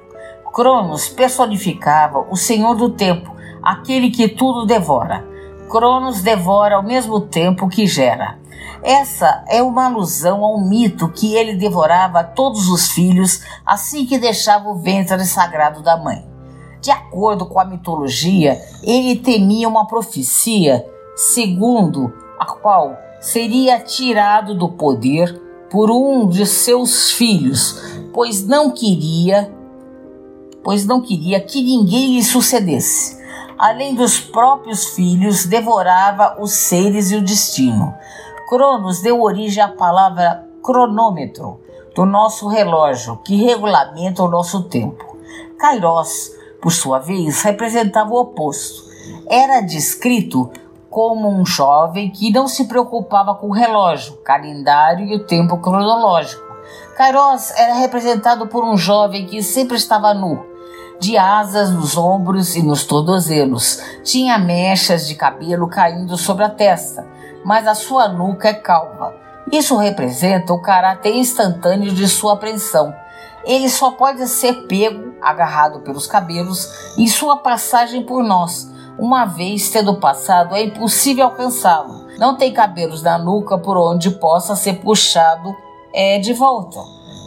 Cronos 0.52 1.09
personificava 1.09 2.26
o 2.31 2.37
Senhor 2.37 2.75
do 2.75 2.90
tempo, 2.90 3.35
aquele 3.62 4.11
que 4.11 4.28
tudo 4.28 4.67
devora. 4.67 5.26
Cronos 5.71 6.23
devora 6.23 6.76
ao 6.76 6.83
mesmo 6.83 7.21
tempo 7.21 7.69
que 7.69 7.87
gera. 7.87 8.38
Essa 8.83 9.45
é 9.49 9.62
uma 9.62 9.87
alusão 9.87 10.45
ao 10.45 10.61
mito 10.61 11.09
que 11.09 11.35
ele 11.35 11.55
devorava 11.55 12.23
todos 12.23 12.69
os 12.69 12.90
filhos 12.90 13.43
assim 13.67 14.07
que 14.07 14.19
deixava 14.19 14.69
o 14.69 14.78
ventre 14.78 15.25
sagrado 15.25 15.83
da 15.83 15.97
mãe. 15.97 16.25
De 16.81 16.90
acordo 16.90 17.47
com 17.47 17.59
a 17.59 17.64
mitologia, 17.64 18.61
ele 18.83 19.17
temia 19.17 19.69
uma 19.69 19.87
profecia 19.87 20.87
segundo 21.17 22.12
a 22.38 22.47
qual 22.47 22.97
seria 23.21 23.81
tirado 23.81 24.55
do 24.55 24.69
poder 24.69 25.43
por 25.71 25.90
um 25.90 26.28
de 26.28 26.47
seus 26.47 27.11
filhos, 27.11 27.83
pois 28.14 28.47
não 28.47 28.71
queria, 28.71 29.52
pois 30.62 30.85
não 30.85 31.00
queria 31.00 31.41
que 31.41 31.62
ninguém 31.62 32.15
lhe 32.15 32.23
sucedesse. 32.23 33.19
Além 33.59 33.95
dos 33.95 34.21
próprios 34.21 34.91
filhos, 34.95 35.45
devorava 35.45 36.37
os 36.41 36.53
seres 36.53 37.11
e 37.11 37.17
o 37.17 37.25
destino. 37.25 37.95
Cronos 38.49 39.00
deu 39.00 39.21
origem 39.21 39.62
à 39.62 39.69
palavra 39.69 40.47
cronômetro, 40.62 41.61
do 41.95 42.07
nosso 42.07 42.47
relógio, 42.47 43.17
que 43.25 43.35
regulamenta 43.35 44.23
o 44.23 44.29
nosso 44.29 44.62
tempo. 44.65 45.17
Kairos, 45.59 46.31
por 46.62 46.71
sua 46.71 47.00
vez, 47.00 47.43
representava 47.43 48.11
o 48.11 48.21
oposto. 48.21 48.85
Era 49.29 49.61
descrito 49.61 50.50
como 50.88 51.29
um 51.29 51.45
jovem 51.45 52.11
que 52.11 52.31
não 52.31 52.47
se 52.47 52.67
preocupava 52.67 53.35
com 53.35 53.49
o 53.49 53.53
relógio, 53.53 54.17
calendário 54.19 55.07
e 55.07 55.17
o 55.17 55.27
tempo 55.27 55.59
cronológico. 55.59 56.47
Kairos 56.97 57.50
era 57.52 57.75
representado 57.75 58.47
por 58.47 58.65
um 58.65 58.76
jovem 58.76 59.26
que 59.26 59.43
sempre 59.43 59.76
estava 59.76 60.15
nu, 60.15 60.45
de 61.00 61.17
asas 61.17 61.71
nos 61.71 61.97
ombros 61.97 62.56
e 62.56 62.63
nos 62.63 62.84
tornozelos. 62.84 63.80
Tinha 64.02 64.39
mechas 64.39 65.06
de 65.06 65.15
cabelo 65.15 65.69
caindo 65.69 66.17
sobre 66.17 66.45
a 66.45 66.50
testa, 66.50 67.06
mas 67.45 67.67
a 67.67 67.75
sua 67.75 68.08
nuca 68.08 68.49
é 68.49 68.54
calva. 68.54 69.15
Isso 69.50 69.76
representa 69.76 70.52
o 70.52 70.61
caráter 70.61 71.15
instantâneo 71.15 71.93
de 71.93 72.06
sua 72.08 72.34
apreensão. 72.34 72.95
Ele 73.45 73.69
só 73.69 73.93
pode 73.93 74.26
ser 74.26 74.67
pego, 74.67 75.15
agarrado 75.23 75.80
pelos 75.80 76.06
cabelos, 76.06 76.69
em 76.99 77.06
sua 77.06 77.37
passagem 77.37 78.02
por 78.04 78.23
nós 78.23 78.69
uma 78.99 79.25
vez 79.25 79.71
tendo 79.71 79.95
passado, 79.95 80.56
é 80.56 80.65
impossível 80.65 81.26
alcançá-lo. 81.26 82.08
Não 82.19 82.37
tem 82.37 82.52
cabelos 82.52 83.00
na 83.00 83.17
nuca 83.17 83.56
por 83.56 83.76
onde 83.76 84.11
possa 84.11 84.56
ser 84.56 84.80
puxado 84.80 85.54
é, 85.95 86.19
de 86.19 86.32
volta. 86.32 86.80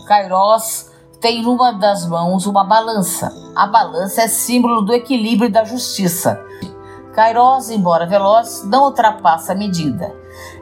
Kairos 0.06 0.91
tem 1.22 1.44
numa 1.44 1.72
das 1.72 2.06
mãos 2.08 2.48
uma 2.48 2.64
balança. 2.64 3.32
A 3.56 3.68
balança 3.68 4.24
é 4.24 4.28
símbolo 4.28 4.82
do 4.82 4.94
equilíbrio 4.94 5.48
e 5.48 5.52
da 5.52 5.64
justiça. 5.64 6.44
Kairos, 7.14 7.70
embora 7.70 8.08
veloz, 8.08 8.64
não 8.66 8.86
ultrapassa 8.86 9.52
a 9.52 9.56
medida. 9.56 10.14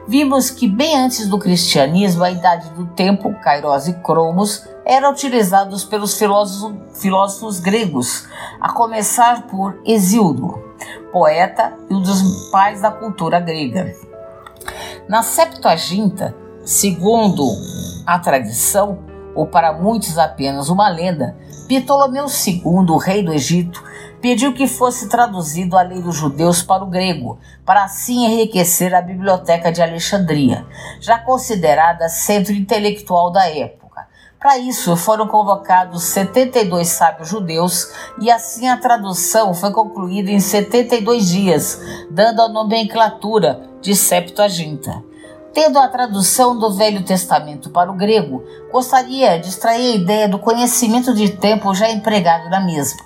Vimos 0.06 0.50
que 0.50 0.68
bem 0.68 0.96
antes 0.98 1.28
do 1.28 1.38
cristianismo, 1.38 2.22
a 2.22 2.30
idade 2.30 2.68
do 2.70 2.86
tempo, 2.88 3.32
Kairos 3.40 3.88
e 3.88 3.94
Cromos, 3.94 4.68
eram 4.84 5.12
utilizados 5.12 5.84
pelos 5.84 6.18
filósofos, 6.18 6.74
filósofos 7.00 7.60
gregos, 7.60 8.28
a 8.60 8.72
começar 8.72 9.46
por 9.46 9.80
Hesíodo 9.86 10.70
poeta 11.12 11.76
e 11.88 11.94
um 11.94 12.00
dos 12.00 12.50
pais 12.50 12.80
da 12.80 12.90
cultura 12.90 13.40
grega. 13.40 13.94
Na 15.08 15.22
Septuaginta, 15.22 16.34
segundo 16.64 17.44
a 18.06 18.18
tradição, 18.18 19.09
ou 19.34 19.46
para 19.46 19.72
muitos 19.72 20.18
apenas 20.18 20.68
uma 20.68 20.88
lenda, 20.88 21.36
Ptolomeu 21.68 22.26
II, 22.26 22.98
rei 23.00 23.22
do 23.22 23.32
Egito, 23.32 23.82
pediu 24.20 24.52
que 24.52 24.66
fosse 24.66 25.08
traduzido 25.08 25.76
a 25.76 25.82
lei 25.82 26.00
dos 26.00 26.16
judeus 26.16 26.62
para 26.62 26.84
o 26.84 26.86
grego, 26.86 27.38
para 27.64 27.84
assim 27.84 28.26
enriquecer 28.26 28.94
a 28.94 29.00
biblioteca 29.00 29.72
de 29.72 29.82
Alexandria, 29.82 30.66
já 31.00 31.18
considerada 31.18 32.08
centro 32.08 32.52
intelectual 32.52 33.30
da 33.30 33.48
época. 33.48 33.80
Para 34.38 34.56
isso, 34.56 34.96
foram 34.96 35.26
convocados 35.26 36.02
72 36.04 36.88
sábios 36.88 37.28
judeus 37.28 37.92
e 38.20 38.30
assim 38.30 38.68
a 38.68 38.78
tradução 38.78 39.52
foi 39.52 39.70
concluída 39.70 40.30
em 40.30 40.40
72 40.40 41.28
dias, 41.28 41.78
dando 42.10 42.40
a 42.40 42.48
nomenclatura 42.48 43.68
de 43.82 43.94
Septuaginta. 43.94 45.09
Tendo 45.52 45.78
a 45.78 45.88
tradução 45.88 46.56
do 46.56 46.72
Velho 46.72 47.04
Testamento 47.04 47.70
para 47.70 47.90
o 47.90 47.96
grego, 47.96 48.44
gostaria 48.70 49.38
de 49.38 49.48
extrair 49.48 49.92
a 49.92 49.96
ideia 49.96 50.28
do 50.28 50.38
conhecimento 50.38 51.12
de 51.12 51.30
tempo 51.30 51.74
já 51.74 51.90
empregado 51.90 52.48
na 52.48 52.60
mesma. 52.60 53.02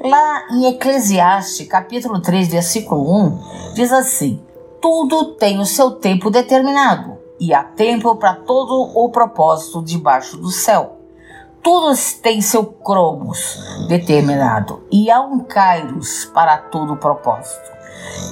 Lá 0.00 0.46
em 0.50 0.66
Eclesiastes, 0.66 1.68
capítulo 1.68 2.20
3, 2.22 2.48
versículo 2.48 3.14
1, 3.26 3.74
diz 3.74 3.92
assim: 3.92 4.40
Tudo 4.80 5.34
tem 5.34 5.58
o 5.58 5.66
seu 5.66 5.90
tempo 5.90 6.30
determinado 6.30 7.18
e 7.38 7.52
há 7.52 7.62
tempo 7.62 8.16
para 8.16 8.34
todo 8.34 8.90
o 8.94 9.10
propósito 9.10 9.82
debaixo 9.82 10.36
do 10.36 10.50
céu. 10.50 10.96
Tudo 11.62 11.92
tem 12.22 12.40
seu 12.40 12.64
cromos 12.64 13.58
determinado 13.88 14.86
e 14.90 15.10
há 15.10 15.20
um 15.20 15.40
kairos 15.40 16.24
para 16.26 16.56
todo 16.56 16.94
o 16.94 16.96
propósito. 16.96 17.77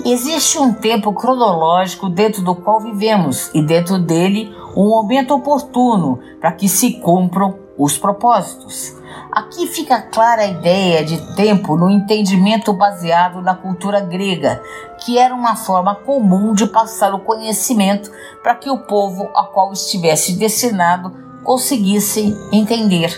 Existe 0.05 0.59
um 0.59 0.72
tempo 0.72 1.12
cronológico 1.12 2.09
dentro 2.09 2.42
do 2.42 2.55
qual 2.55 2.81
vivemos 2.81 3.50
e 3.55 3.61
dentro 3.61 3.98
dele 3.98 4.55
um 4.76 4.88
momento 4.88 5.35
oportuno 5.35 6.20
para 6.40 6.52
que 6.52 6.68
se 6.68 7.00
cumpram 7.00 7.59
os 7.79 7.98
propósitos. 7.98 8.94
Aqui 9.31 9.66
fica 9.66 10.00
clara 10.00 10.42
a 10.42 10.46
ideia 10.46 11.05
de 11.05 11.35
tempo 11.35 11.76
no 11.76 11.90
entendimento 11.90 12.72
baseado 12.72 13.42
na 13.42 13.55
cultura 13.55 14.00
grega, 14.00 14.62
que 15.05 15.18
era 15.18 15.35
uma 15.35 15.57
forma 15.57 15.94
comum 15.94 16.55
de 16.55 16.66
passar 16.66 17.14
o 17.14 17.20
conhecimento 17.20 18.11
para 18.42 18.55
que 18.55 18.70
o 18.70 18.79
povo 18.79 19.29
a 19.35 19.44
qual 19.44 19.72
estivesse 19.72 20.35
destinado 20.35 21.12
conseguisse 21.42 22.35
entender. 22.52 23.14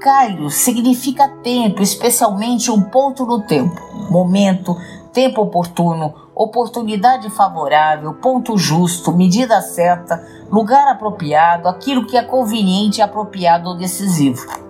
Caio 0.00 0.48
significa 0.48 1.28
tempo, 1.42 1.82
especialmente 1.82 2.70
um 2.70 2.82
ponto 2.82 3.26
no 3.26 3.42
tempo, 3.42 3.80
momento, 4.08 4.76
tempo 5.18 5.42
oportuno, 5.42 6.14
oportunidade 6.32 7.28
favorável, 7.30 8.14
ponto 8.14 8.56
justo, 8.56 9.10
medida 9.10 9.60
certa, 9.60 10.24
lugar 10.48 10.86
apropriado, 10.86 11.66
aquilo 11.66 12.06
que 12.06 12.16
é 12.16 12.22
conveniente, 12.22 13.02
apropriado 13.02 13.68
ou 13.68 13.76
decisivo. 13.76 14.67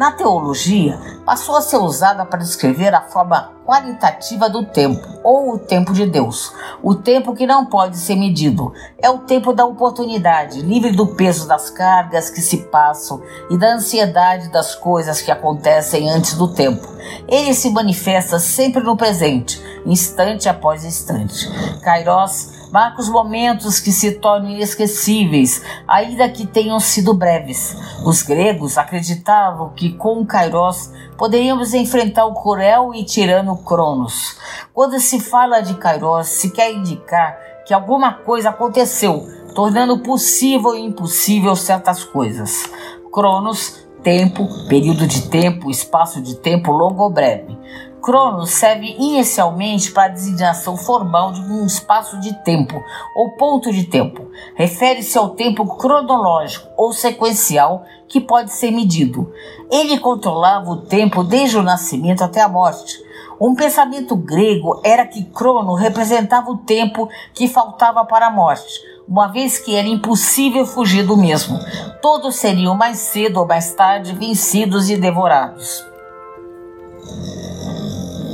Na 0.00 0.12
teologia, 0.12 0.98
passou 1.26 1.54
a 1.54 1.60
ser 1.60 1.76
usada 1.76 2.24
para 2.24 2.38
descrever 2.38 2.94
a 2.94 3.02
forma 3.02 3.52
qualitativa 3.66 4.48
do 4.48 4.64
tempo, 4.64 5.06
ou 5.22 5.52
o 5.52 5.58
tempo 5.58 5.92
de 5.92 6.06
Deus. 6.06 6.54
O 6.82 6.94
tempo 6.94 7.34
que 7.34 7.46
não 7.46 7.66
pode 7.66 7.98
ser 7.98 8.16
medido. 8.16 8.72
É 8.96 9.10
o 9.10 9.18
tempo 9.18 9.52
da 9.52 9.66
oportunidade, 9.66 10.62
livre 10.62 10.92
do 10.92 11.08
peso 11.08 11.46
das 11.46 11.68
cargas 11.68 12.30
que 12.30 12.40
se 12.40 12.62
passam 12.68 13.20
e 13.50 13.58
da 13.58 13.74
ansiedade 13.74 14.48
das 14.48 14.74
coisas 14.74 15.20
que 15.20 15.30
acontecem 15.30 16.08
antes 16.08 16.32
do 16.32 16.48
tempo. 16.48 16.88
Ele 17.28 17.52
se 17.52 17.68
manifesta 17.68 18.38
sempre 18.38 18.82
no 18.82 18.96
presente, 18.96 19.62
instante 19.84 20.48
após 20.48 20.82
instante. 20.82 21.46
Kairos 21.82 22.59
marca 22.72 23.00
os 23.00 23.08
momentos 23.08 23.80
que 23.80 23.92
se 23.92 24.12
tornam 24.12 24.50
inesquecíveis, 24.50 25.62
ainda 25.86 26.28
que 26.28 26.46
tenham 26.46 26.78
sido 26.80 27.14
breves. 27.14 27.76
Os 28.04 28.22
gregos 28.22 28.78
acreditavam 28.78 29.70
que 29.70 29.92
com 29.92 30.24
Kairos 30.24 30.90
poderíamos 31.18 31.74
enfrentar 31.74 32.26
o 32.26 32.34
cruel 32.34 32.94
e 32.94 33.04
tirano 33.04 33.58
Cronos. 33.58 34.38
Quando 34.72 34.98
se 35.00 35.20
fala 35.20 35.60
de 35.60 35.74
Kairos, 35.74 36.28
se 36.28 36.50
quer 36.50 36.72
indicar 36.72 37.36
que 37.66 37.74
alguma 37.74 38.14
coisa 38.14 38.50
aconteceu, 38.50 39.26
tornando 39.54 39.98
possível 39.98 40.74
e 40.74 40.80
impossível 40.80 41.54
certas 41.54 42.04
coisas. 42.04 42.64
Cronos, 43.12 43.86
tempo, 44.02 44.48
período 44.68 45.06
de 45.06 45.28
tempo, 45.28 45.70
espaço 45.70 46.20
de 46.22 46.36
tempo 46.36 46.72
longo 46.72 47.02
ou 47.02 47.10
breve. 47.10 47.56
Cronos 48.00 48.50
serve 48.50 48.96
inicialmente 48.98 49.92
para 49.92 50.04
a 50.04 50.08
designação 50.08 50.76
formal 50.76 51.32
de 51.32 51.40
um 51.40 51.66
espaço 51.66 52.18
de 52.18 52.32
tempo 52.42 52.82
ou 53.14 53.32
ponto 53.32 53.70
de 53.70 53.84
tempo. 53.84 54.26
Refere-se 54.54 55.16
ao 55.18 55.30
tempo 55.30 55.66
cronológico 55.76 56.68
ou 56.76 56.92
sequencial 56.92 57.84
que 58.08 58.20
pode 58.20 58.52
ser 58.52 58.70
medido. 58.70 59.32
Ele 59.70 59.98
controlava 59.98 60.70
o 60.70 60.82
tempo 60.82 61.22
desde 61.22 61.58
o 61.58 61.62
nascimento 61.62 62.24
até 62.24 62.40
a 62.40 62.48
morte. 62.48 62.98
Um 63.40 63.54
pensamento 63.54 64.16
grego 64.16 64.80
era 64.84 65.06
que 65.06 65.24
Crono 65.24 65.74
representava 65.74 66.50
o 66.50 66.58
tempo 66.58 67.08
que 67.32 67.48
faltava 67.48 68.04
para 68.04 68.26
a 68.26 68.30
morte, 68.30 68.80
uma 69.08 69.28
vez 69.28 69.58
que 69.58 69.74
era 69.74 69.88
impossível 69.88 70.66
fugir 70.66 71.06
do 71.06 71.16
mesmo. 71.16 71.58
Todos 72.02 72.36
seriam 72.36 72.74
mais 72.74 72.98
cedo 72.98 73.38
ou 73.40 73.46
mais 73.46 73.72
tarde 73.72 74.12
vencidos 74.14 74.90
e 74.90 74.96
devorados 74.96 75.89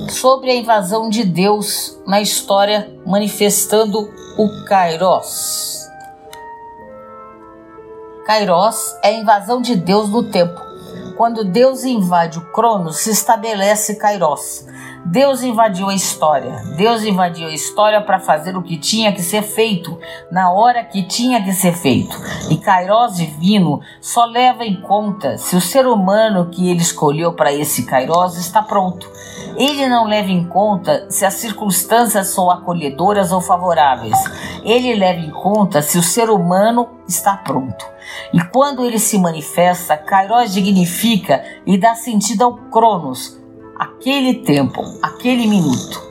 sobre 0.09 0.51
a 0.51 0.55
invasão 0.55 1.09
de 1.09 1.25
Deus 1.25 1.97
na 2.07 2.21
história, 2.21 2.91
manifestando 3.05 4.11
o 4.39 4.65
Kairos. 4.65 5.87
Kairos 8.27 8.95
é 9.03 9.09
a 9.09 9.13
invasão 9.13 9.61
de 9.61 9.77
Deus 9.77 10.09
no 10.09 10.25
tempo. 10.25 10.61
Quando 11.17 11.45
Deus 11.45 11.85
invade 11.85 12.39
o 12.39 12.53
Cronos, 12.53 12.99
se 12.99 13.11
estabelece 13.11 13.97
Kairos. 13.97 14.67
Deus 15.09 15.43
invadiu 15.43 15.89
a 15.89 15.95
história. 15.95 16.63
Deus 16.77 17.05
invadiu 17.05 17.47
a 17.47 17.53
história 17.53 18.01
para 18.01 18.19
fazer 18.19 18.57
o 18.57 18.63
que 18.63 18.77
tinha 18.77 19.13
que 19.13 19.23
ser 19.23 19.43
feito, 19.43 19.97
na 20.33 20.51
hora 20.51 20.83
que 20.83 21.05
tinha 21.05 21.43
que 21.43 21.53
ser 21.53 21.73
feito. 21.75 22.21
E 22.51 22.57
Kairos 22.57 23.17
divino 23.17 23.81
só 24.01 24.25
leva 24.25 24.65
em 24.65 24.81
conta 24.81 25.39
se 25.39 25.55
o 25.55 25.61
ser 25.61 25.87
humano 25.87 26.51
que 26.51 26.69
ele 26.69 26.83
escolheu 26.83 27.33
para 27.33 27.53
esse 27.53 27.85
Kairos 27.85 28.37
está 28.37 28.61
pronto. 28.61 29.09
Ele 29.57 29.87
não 29.87 30.07
leva 30.07 30.31
em 30.31 30.45
conta 30.45 31.07
se 31.09 31.25
as 31.25 31.35
circunstâncias 31.35 32.29
são 32.29 32.51
acolhedoras 32.51 33.31
ou 33.31 33.41
favoráveis. 33.41 34.19
Ele 34.65 34.93
leva 34.93 35.21
em 35.21 35.31
conta 35.31 35.83
se 35.83 35.97
o 35.99 36.03
ser 36.03 36.29
humano 36.29 36.89
está 37.07 37.37
pronto. 37.37 37.87
E 38.33 38.41
quando 38.41 38.85
ele 38.85 38.99
se 38.99 39.19
manifesta, 39.19 39.97
Kairos 39.97 40.53
dignifica 40.53 41.45
e 41.65 41.79
dá 41.79 41.95
sentido 41.95 42.43
ao 42.43 42.57
Cronos, 42.57 43.46
aquele 43.79 44.35
tempo, 44.35 44.83
aquele 45.03 45.47
minuto. 45.47 46.05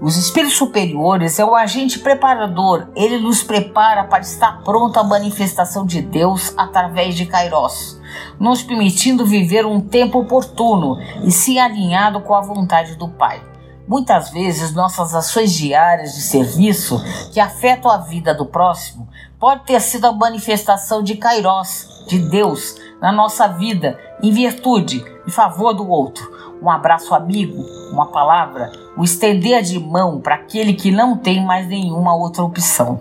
Os 0.00 0.16
espíritos 0.16 0.56
superiores 0.56 1.38
é 1.38 1.44
o 1.44 1.54
agente 1.54 2.00
preparador, 2.00 2.88
ele 2.94 3.18
nos 3.18 3.42
prepara 3.42 4.04
para 4.04 4.20
estar 4.20 4.62
pronto 4.62 4.98
à 4.98 5.04
manifestação 5.04 5.86
de 5.86 6.02
Deus 6.02 6.52
através 6.56 7.14
de 7.14 7.24
Kairos, 7.24 7.98
nos 8.38 8.62
permitindo 8.62 9.24
viver 9.24 9.64
um 9.64 9.80
tempo 9.80 10.20
oportuno 10.20 10.98
e 11.24 11.30
se 11.30 11.58
alinhado 11.58 12.20
com 12.20 12.34
a 12.34 12.42
vontade 12.42 12.96
do 12.96 13.08
Pai. 13.08 13.42
Muitas 13.88 14.30
vezes 14.30 14.74
nossas 14.74 15.14
ações 15.14 15.52
diárias 15.52 16.14
de 16.14 16.20
serviço 16.20 17.00
que 17.32 17.40
afetam 17.40 17.90
a 17.90 17.98
vida 17.98 18.34
do 18.34 18.44
próximo 18.44 19.08
pode 19.38 19.64
ter 19.64 19.80
sido 19.80 20.06
a 20.06 20.12
manifestação 20.12 21.02
de 21.02 21.16
Kairos, 21.16 22.04
de 22.06 22.18
Deus, 22.18 22.74
na 23.00 23.12
nossa 23.12 23.46
vida, 23.46 23.98
em 24.22 24.30
virtude 24.30 25.02
e 25.26 25.30
favor 25.30 25.72
do 25.72 25.88
outro 25.88 26.36
um 26.60 26.70
abraço 26.70 27.14
amigo, 27.14 27.62
uma 27.92 28.06
palavra, 28.06 28.72
o 28.96 29.04
estender 29.04 29.62
de 29.62 29.78
mão 29.78 30.20
para 30.20 30.36
aquele 30.36 30.72
que 30.72 30.90
não 30.90 31.16
tem 31.16 31.44
mais 31.44 31.66
nenhuma 31.68 32.14
outra 32.14 32.42
opção. 32.42 33.00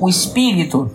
O 0.00 0.08
espírito 0.08 0.90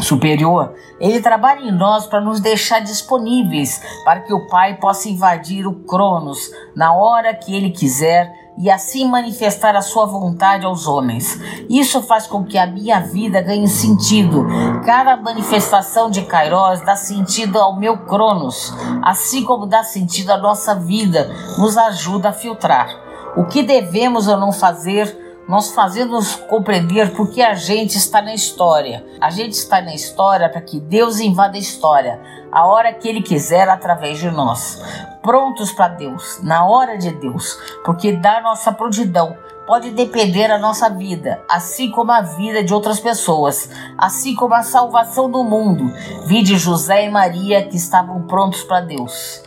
superior, 0.00 0.74
ele 0.98 1.20
trabalha 1.20 1.60
em 1.60 1.72
nós 1.72 2.06
para 2.06 2.20
nos 2.20 2.40
deixar 2.40 2.80
disponíveis 2.80 3.80
para 4.04 4.20
que 4.20 4.32
o 4.32 4.46
Pai 4.48 4.76
possa 4.76 5.08
invadir 5.08 5.66
o 5.66 5.74
Cronos 5.74 6.50
na 6.74 6.94
hora 6.94 7.34
que 7.34 7.54
ele 7.54 7.70
quiser 7.70 8.43
e 8.56 8.70
assim 8.70 9.08
manifestar 9.08 9.74
a 9.74 9.82
sua 9.82 10.06
vontade 10.06 10.64
aos 10.64 10.86
homens. 10.86 11.38
Isso 11.68 12.02
faz 12.02 12.26
com 12.26 12.44
que 12.44 12.56
a 12.56 12.66
minha 12.66 13.00
vida 13.00 13.40
ganhe 13.40 13.68
sentido. 13.68 14.46
Cada 14.84 15.16
manifestação 15.16 16.10
de 16.10 16.22
Kairos 16.22 16.80
dá 16.82 16.96
sentido 16.96 17.58
ao 17.58 17.76
meu 17.76 17.98
Cronos, 17.98 18.72
assim 19.02 19.44
como 19.44 19.66
dá 19.66 19.82
sentido 19.82 20.30
à 20.30 20.36
nossa 20.36 20.74
vida, 20.74 21.30
nos 21.58 21.76
ajuda 21.76 22.30
a 22.30 22.32
filtrar. 22.32 22.88
O 23.36 23.44
que 23.46 23.62
devemos 23.62 24.28
ou 24.28 24.36
não 24.36 24.52
fazer 24.52 25.23
nós 25.48 25.72
fazemos 25.72 26.36
compreender 26.36 27.12
porque 27.14 27.42
a 27.42 27.54
gente 27.54 27.96
está 27.96 28.22
na 28.22 28.34
história. 28.34 29.04
A 29.20 29.30
gente 29.30 29.52
está 29.52 29.80
na 29.80 29.94
história 29.94 30.48
para 30.48 30.60
que 30.60 30.80
Deus 30.80 31.20
invada 31.20 31.56
a 31.56 31.60
história, 31.60 32.20
a 32.50 32.66
hora 32.66 32.92
que 32.92 33.08
Ele 33.08 33.22
quiser, 33.22 33.68
através 33.68 34.18
de 34.18 34.30
nós. 34.30 34.82
Prontos 35.22 35.72
para 35.72 35.88
Deus, 35.88 36.40
na 36.42 36.66
hora 36.66 36.96
de 36.96 37.10
Deus, 37.12 37.58
porque 37.84 38.12
da 38.12 38.40
nossa 38.40 38.72
prontidão 38.72 39.36
pode 39.66 39.90
depender 39.90 40.50
a 40.50 40.58
nossa 40.58 40.90
vida, 40.90 41.42
assim 41.48 41.90
como 41.90 42.12
a 42.12 42.20
vida 42.20 42.62
de 42.62 42.74
outras 42.74 43.00
pessoas, 43.00 43.70
assim 43.96 44.34
como 44.34 44.54
a 44.54 44.62
salvação 44.62 45.30
do 45.30 45.42
mundo. 45.42 45.92
Vide 46.26 46.58
José 46.58 47.06
e 47.06 47.10
Maria 47.10 47.66
que 47.66 47.76
estavam 47.76 48.22
prontos 48.26 48.62
para 48.64 48.80
Deus. 48.80 49.42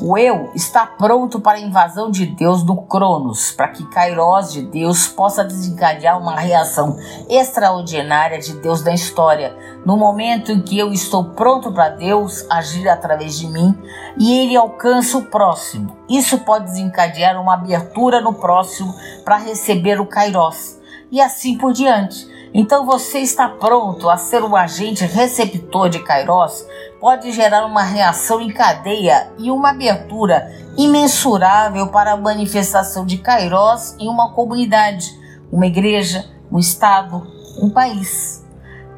O 0.00 0.16
eu 0.16 0.52
está 0.54 0.86
pronto 0.86 1.40
para 1.40 1.58
a 1.58 1.60
invasão 1.60 2.08
de 2.08 2.24
Deus 2.24 2.62
no 2.62 2.82
Cronos, 2.82 3.50
para 3.50 3.66
que 3.66 3.84
Kairos 3.86 4.52
de 4.52 4.62
Deus 4.62 5.08
possa 5.08 5.42
desencadear 5.42 6.16
uma 6.16 6.36
reação 6.36 6.96
extraordinária 7.28 8.38
de 8.38 8.52
Deus 8.54 8.84
na 8.84 8.94
história, 8.94 9.56
no 9.84 9.96
momento 9.96 10.52
em 10.52 10.62
que 10.62 10.78
eu 10.78 10.92
estou 10.92 11.24
pronto 11.30 11.72
para 11.72 11.88
Deus 11.88 12.46
agir 12.48 12.88
através 12.88 13.36
de 13.36 13.48
mim 13.48 13.76
e 14.16 14.38
ele 14.38 14.54
alcança 14.54 15.18
o 15.18 15.24
próximo. 15.24 15.96
Isso 16.08 16.38
pode 16.44 16.66
desencadear 16.66 17.40
uma 17.40 17.54
abertura 17.54 18.20
no 18.20 18.34
próximo 18.34 18.94
para 19.24 19.36
receber 19.36 20.00
o 20.00 20.06
Kairos 20.06 20.78
e 21.10 21.20
assim 21.20 21.58
por 21.58 21.72
diante. 21.72 22.37
Então 22.52 22.86
você 22.86 23.18
está 23.18 23.48
pronto 23.48 24.08
a 24.08 24.16
ser 24.16 24.42
um 24.42 24.56
agente 24.56 25.04
receptor 25.04 25.88
de 25.88 25.98
Kairos? 25.98 26.64
Pode 26.98 27.30
gerar 27.32 27.66
uma 27.66 27.82
reação 27.82 28.40
em 28.40 28.50
cadeia 28.50 29.30
e 29.38 29.50
uma 29.50 29.70
abertura 29.70 30.50
imensurável 30.76 31.88
para 31.88 32.12
a 32.12 32.16
manifestação 32.16 33.04
de 33.04 33.18
Kairos 33.18 33.94
em 33.98 34.08
uma 34.08 34.32
comunidade, 34.32 35.06
uma 35.52 35.66
igreja, 35.66 36.24
um 36.50 36.58
estado, 36.58 37.26
um 37.60 37.68
país. 37.68 38.44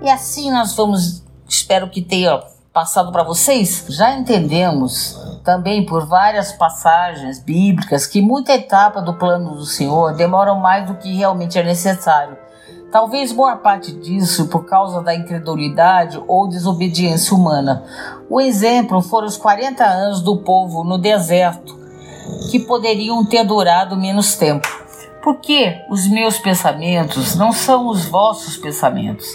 E 0.00 0.08
assim 0.08 0.50
nós 0.50 0.74
vamos, 0.76 1.24
espero 1.48 1.90
que 1.90 2.00
tenha 2.00 2.40
passado 2.72 3.10
para 3.10 3.24
vocês, 3.24 3.84
já 3.88 4.12
entendemos 4.12 5.18
também 5.44 5.84
por 5.84 6.06
várias 6.06 6.52
passagens 6.52 7.40
bíblicas 7.40 8.06
que 8.06 8.22
muita 8.22 8.54
etapa 8.54 9.02
do 9.02 9.14
plano 9.14 9.56
do 9.56 9.64
Senhor 9.64 10.14
demoram 10.14 10.60
mais 10.60 10.86
do 10.86 10.94
que 10.94 11.16
realmente 11.16 11.58
é 11.58 11.64
necessário 11.64 12.38
Talvez 12.90 13.30
boa 13.30 13.56
parte 13.56 13.92
disso 13.92 14.48
por 14.48 14.64
causa 14.64 15.00
da 15.00 15.14
incredulidade 15.14 16.20
ou 16.26 16.48
desobediência 16.48 17.36
humana. 17.36 17.84
O 18.28 18.40
exemplo 18.40 19.00
foram 19.00 19.28
os 19.28 19.36
40 19.36 19.84
anos 19.84 20.20
do 20.20 20.38
povo 20.38 20.82
no 20.82 20.98
deserto, 20.98 21.78
que 22.50 22.58
poderiam 22.58 23.24
ter 23.24 23.44
durado 23.44 23.96
menos 23.96 24.34
tempo. 24.34 24.68
Porque 25.22 25.84
os 25.90 26.08
meus 26.08 26.38
pensamentos 26.38 27.34
não 27.34 27.52
são 27.52 27.88
os 27.88 28.06
vossos 28.06 28.56
pensamentos, 28.56 29.26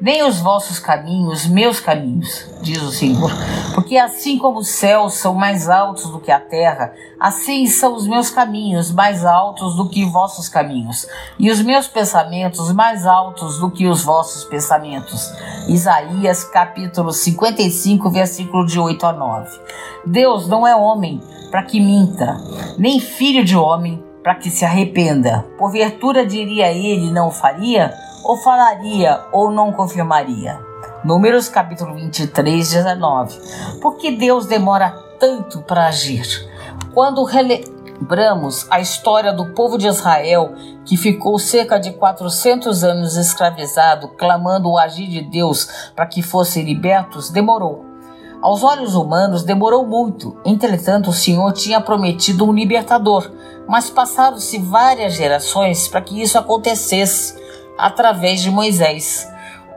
nem 0.00 0.22
os 0.22 0.38
vossos 0.38 0.78
caminhos, 0.78 1.46
meus 1.46 1.80
caminhos, 1.80 2.46
diz 2.62 2.80
o 2.82 2.90
Senhor. 2.90 3.30
Porque 3.74 3.98
assim 3.98 4.38
como 4.38 4.60
os 4.60 4.68
céus 4.68 5.14
são 5.14 5.34
mais 5.34 5.68
altos 5.68 6.10
do 6.10 6.18
que 6.18 6.30
a 6.30 6.40
terra, 6.40 6.94
assim 7.20 7.66
são 7.66 7.94
os 7.94 8.06
meus 8.06 8.30
caminhos 8.30 8.90
mais 8.90 9.24
altos 9.24 9.76
do 9.76 9.88
que 9.88 10.06
vossos 10.06 10.48
caminhos, 10.48 11.06
e 11.38 11.50
os 11.50 11.60
meus 11.60 11.86
pensamentos 11.86 12.72
mais 12.72 13.06
altos 13.06 13.58
do 13.58 13.70
que 13.70 13.86
os 13.86 14.02
vossos 14.02 14.44
pensamentos. 14.44 15.30
Isaías 15.68 16.44
capítulo 16.44 17.12
55, 17.12 18.10
versículo 18.10 18.66
de 18.66 18.78
8 18.78 19.06
a 19.06 19.12
9. 19.12 19.60
Deus 20.06 20.48
não 20.48 20.66
é 20.66 20.74
homem 20.74 21.20
para 21.50 21.62
que 21.62 21.80
minta, 21.80 22.36
nem 22.78 22.98
filho 22.98 23.44
de 23.44 23.56
homem 23.56 24.03
para 24.24 24.34
que 24.36 24.50
se 24.50 24.64
arrependa. 24.64 25.46
Porventura 25.58 26.26
diria 26.26 26.72
ele 26.72 27.12
não 27.12 27.30
faria, 27.30 27.94
ou 28.24 28.38
falaria, 28.38 29.20
ou 29.30 29.50
não 29.50 29.70
confirmaria. 29.70 30.58
Números 31.04 31.50
capítulo 31.50 31.94
23, 31.94 32.70
19. 32.70 33.38
Por 33.82 33.98
que 33.98 34.10
Deus 34.10 34.46
demora 34.46 34.90
tanto 35.20 35.60
para 35.60 35.86
agir? 35.86 36.26
Quando 36.94 37.22
relembramos 37.22 38.66
a 38.70 38.80
história 38.80 39.30
do 39.30 39.52
povo 39.52 39.76
de 39.76 39.86
Israel, 39.86 40.54
que 40.86 40.96
ficou 40.96 41.38
cerca 41.38 41.78
de 41.78 41.92
400 41.92 42.82
anos 42.82 43.16
escravizado, 43.16 44.08
clamando 44.08 44.70
o 44.70 44.78
agir 44.78 45.06
de 45.06 45.20
Deus 45.20 45.90
para 45.94 46.06
que 46.06 46.22
fossem 46.22 46.64
libertos, 46.64 47.28
demorou. 47.28 47.83
Aos 48.44 48.62
olhos 48.62 48.94
humanos 48.94 49.42
demorou 49.42 49.86
muito, 49.86 50.36
entretanto 50.44 51.08
o 51.08 51.14
Senhor 51.14 51.50
tinha 51.54 51.80
prometido 51.80 52.44
um 52.44 52.52
libertador, 52.52 53.32
mas 53.66 53.88
passaram-se 53.88 54.58
várias 54.58 55.14
gerações 55.14 55.88
para 55.88 56.02
que 56.02 56.20
isso 56.20 56.36
acontecesse 56.36 57.34
através 57.78 58.42
de 58.42 58.50
Moisés. 58.50 59.26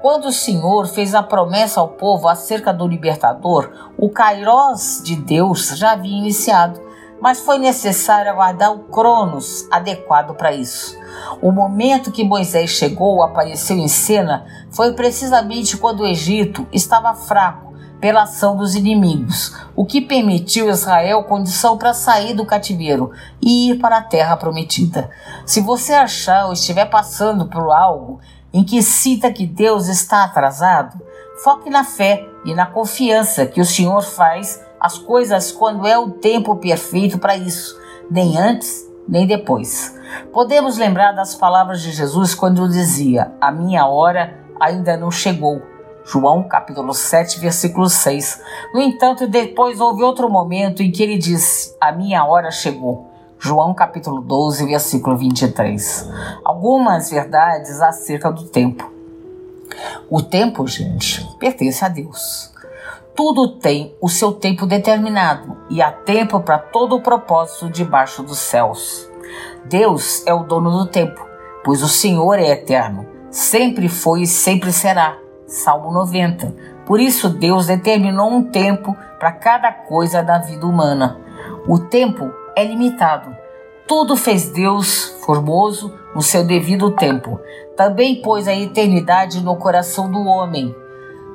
Quando 0.02 0.26
o 0.26 0.34
Senhor 0.34 0.86
fez 0.86 1.16
a 1.16 1.24
promessa 1.24 1.80
ao 1.80 1.88
povo 1.88 2.28
acerca 2.28 2.74
do 2.74 2.86
libertador, 2.86 3.72
o 3.98 4.10
Kairós 4.10 5.02
de 5.02 5.16
Deus 5.16 5.70
já 5.78 5.94
havia 5.94 6.18
iniciado, 6.18 6.82
mas 7.22 7.40
foi 7.40 7.58
necessário 7.60 8.30
aguardar 8.30 8.74
o 8.74 8.80
Cronos 8.80 9.66
adequado 9.72 10.36
para 10.36 10.52
isso. 10.52 10.94
O 11.42 11.54
momento 11.54 12.12
que 12.12 12.22
Moisés 12.22 12.72
chegou, 12.72 13.24
apareceu 13.24 13.78
em 13.78 13.88
cena, 13.88 14.46
foi 14.72 14.92
precisamente 14.92 15.78
quando 15.78 16.02
o 16.02 16.06
Egito 16.06 16.68
estava 16.74 17.14
fraco 17.14 17.67
pela 18.00 18.24
ação 18.24 18.56
dos 18.56 18.76
inimigos, 18.76 19.56
o 19.76 19.86
que 19.86 20.02
permitiu 20.02 20.70
Israel 20.70 21.24
condição 21.24 21.78
para 21.78 21.94
sair 21.94 22.34
do 22.34 22.46
cativeiro 22.46 23.12
e 23.42 23.72
ir 23.72 23.80
para 23.80 23.98
a 23.98 24.04
terra 24.04 24.38
prometida. 24.38 25.10
Se 25.46 25.62
você 25.62 25.94
achar 25.94 26.46
ou 26.46 26.54
estiver 26.54 26.86
passando 26.86 27.48
por 27.48 27.72
algo 27.72 28.20
em 28.54 28.64
que 28.64 28.82
sinta 28.82 29.32
que 29.32 29.46
Deus 29.46 29.88
está 29.88 30.24
atrasado, 30.24 31.02
foque 31.44 31.70
na 31.70 31.84
fé 31.84 32.28
e 32.46 32.54
na 32.54 32.66
confiança 32.66 33.46
que 33.46 33.62
o 33.62 33.66
Senhor 33.66 34.02
faz 34.02 34.64
as 34.80 34.98
coisas 34.98 35.52
quando 35.52 35.88
é 35.88 35.98
o 35.98 36.12
tempo 36.12 36.56
perfeito 36.56 37.18
para 37.18 37.36
isso, 37.36 37.76
nem 38.10 38.38
antes 38.38 38.88
nem 39.08 39.26
depois. 39.26 39.96
Podemos 40.34 40.78
lembrar 40.78 41.14
das 41.14 41.34
palavras 41.34 41.82
de 41.82 41.92
Jesus 41.92 42.36
quando 42.36 42.68
dizia: 42.68 43.32
A 43.40 43.52
minha 43.52 43.86
hora 43.88 44.38
ainda 44.60 44.98
não 44.98 45.10
chegou 45.10 45.62
João 46.10 46.43
capítulo 46.43 46.93
7, 46.93 47.38
versículo 47.38 47.89
6. 47.89 48.41
No 48.74 48.82
entanto, 48.82 49.28
depois 49.28 49.82
houve 49.82 50.04
outro 50.04 50.30
momento 50.30 50.82
em 50.82 50.89
que 50.89 51.04
ele 51.04 51.17
disse: 51.17 51.76
A 51.82 51.91
minha 51.91 52.24
hora 52.24 52.50
chegou. 52.50 53.12
João 53.38 53.74
capítulo 53.74 54.22
12, 54.22 54.65
versículo 54.65 55.17
23. 55.17 56.10
Algumas 56.46 57.10
verdades 57.10 57.82
acerca 57.82 58.32
do 58.32 58.46
tempo. 58.46 58.89
O 60.10 60.22
tempo, 60.22 60.65
gente, 60.65 61.28
pertence 61.39 61.84
a 61.84 61.89
Deus. 61.89 62.54
Tudo 63.13 63.60
tem 63.60 63.93
o 64.00 64.08
seu 64.08 64.32
tempo 64.32 64.65
determinado 64.65 65.58
e 65.70 65.82
há 65.82 65.91
tempo 65.91 66.39
para 66.39 66.58
todo 66.58 66.96
o 66.96 67.02
propósito 67.02 67.70
debaixo 67.70 68.24
dos 68.24 68.39
céus. 68.39 69.10
Deus 69.65 70.26
é 70.26 70.34
o 70.34 70.46
dono 70.46 70.72
do 70.72 70.86
tempo, 70.86 71.20
pois 71.65 71.84
o 71.84 71.89
Senhor 71.89 72.39
é 72.39 72.48
eterno, 72.52 73.06
sempre 73.30 73.89
foi 73.89 74.22
e 74.22 74.28
sempre 74.28 74.72
será. 74.72 75.27
Salmo 75.48 75.94
90. 75.94 76.54
Por 76.86 77.00
isso 77.00 77.30
Deus 77.30 77.68
determinou 77.68 78.30
um 78.30 78.44
tempo 78.44 78.96
para 79.18 79.32
cada 79.32 79.72
coisa 79.72 80.22
da 80.22 80.38
vida 80.38 80.68
humana. 80.68 81.18
O 81.66 81.80
tempo 81.80 82.30
é 82.54 82.66
limitado. 82.66 83.34
Tudo 83.88 84.18
fez 84.18 84.50
Deus 84.50 85.16
formoso 85.26 85.94
no 86.14 86.22
seu 86.22 86.44
devido 86.44 86.92
tempo. 86.92 87.40
Também 87.78 88.22
pôs 88.22 88.46
a 88.46 88.54
eternidade 88.54 89.42
no 89.42 89.56
coração 89.56 90.12
do 90.12 90.20
homem. 90.20 90.76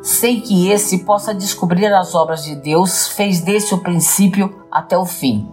Sem 0.02 0.40
que 0.40 0.68
esse 0.68 1.04
possa 1.04 1.32
descobrir 1.32 1.86
as 1.86 2.14
obras 2.14 2.44
de 2.44 2.54
Deus, 2.54 3.08
fez 3.08 3.40
desse 3.40 3.72
o 3.72 3.78
princípio 3.78 4.62
até 4.70 4.98
o 4.98 5.06
fim. 5.06 5.48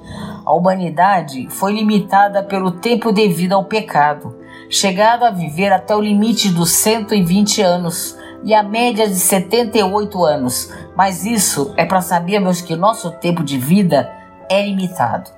A 0.46 0.54
humanidade 0.54 1.48
foi 1.50 1.74
limitada 1.74 2.44
pelo 2.44 2.72
tempo 2.72 3.12
devido 3.12 3.54
ao 3.54 3.66
pecado, 3.66 4.36
chegado 4.70 5.24
a 5.24 5.30
viver 5.30 5.72
até 5.72 5.96
o 5.96 6.02
limite 6.02 6.50
dos 6.50 6.72
120 6.72 7.62
anos 7.62 8.19
e 8.44 8.54
a 8.54 8.64
média 8.64 9.08
de 9.08 9.16
78 9.16 10.24
anos. 10.24 10.72
Mas 10.96 11.26
isso 11.26 11.74
é 11.78 11.86
para 11.86 12.02
sabermos 12.02 12.62
que 12.62 12.76
nosso 12.76 13.12
tempo 13.12 13.44
de 13.44 13.58
vida 13.58 14.12
é 14.50 14.62
limitado. 14.66 15.30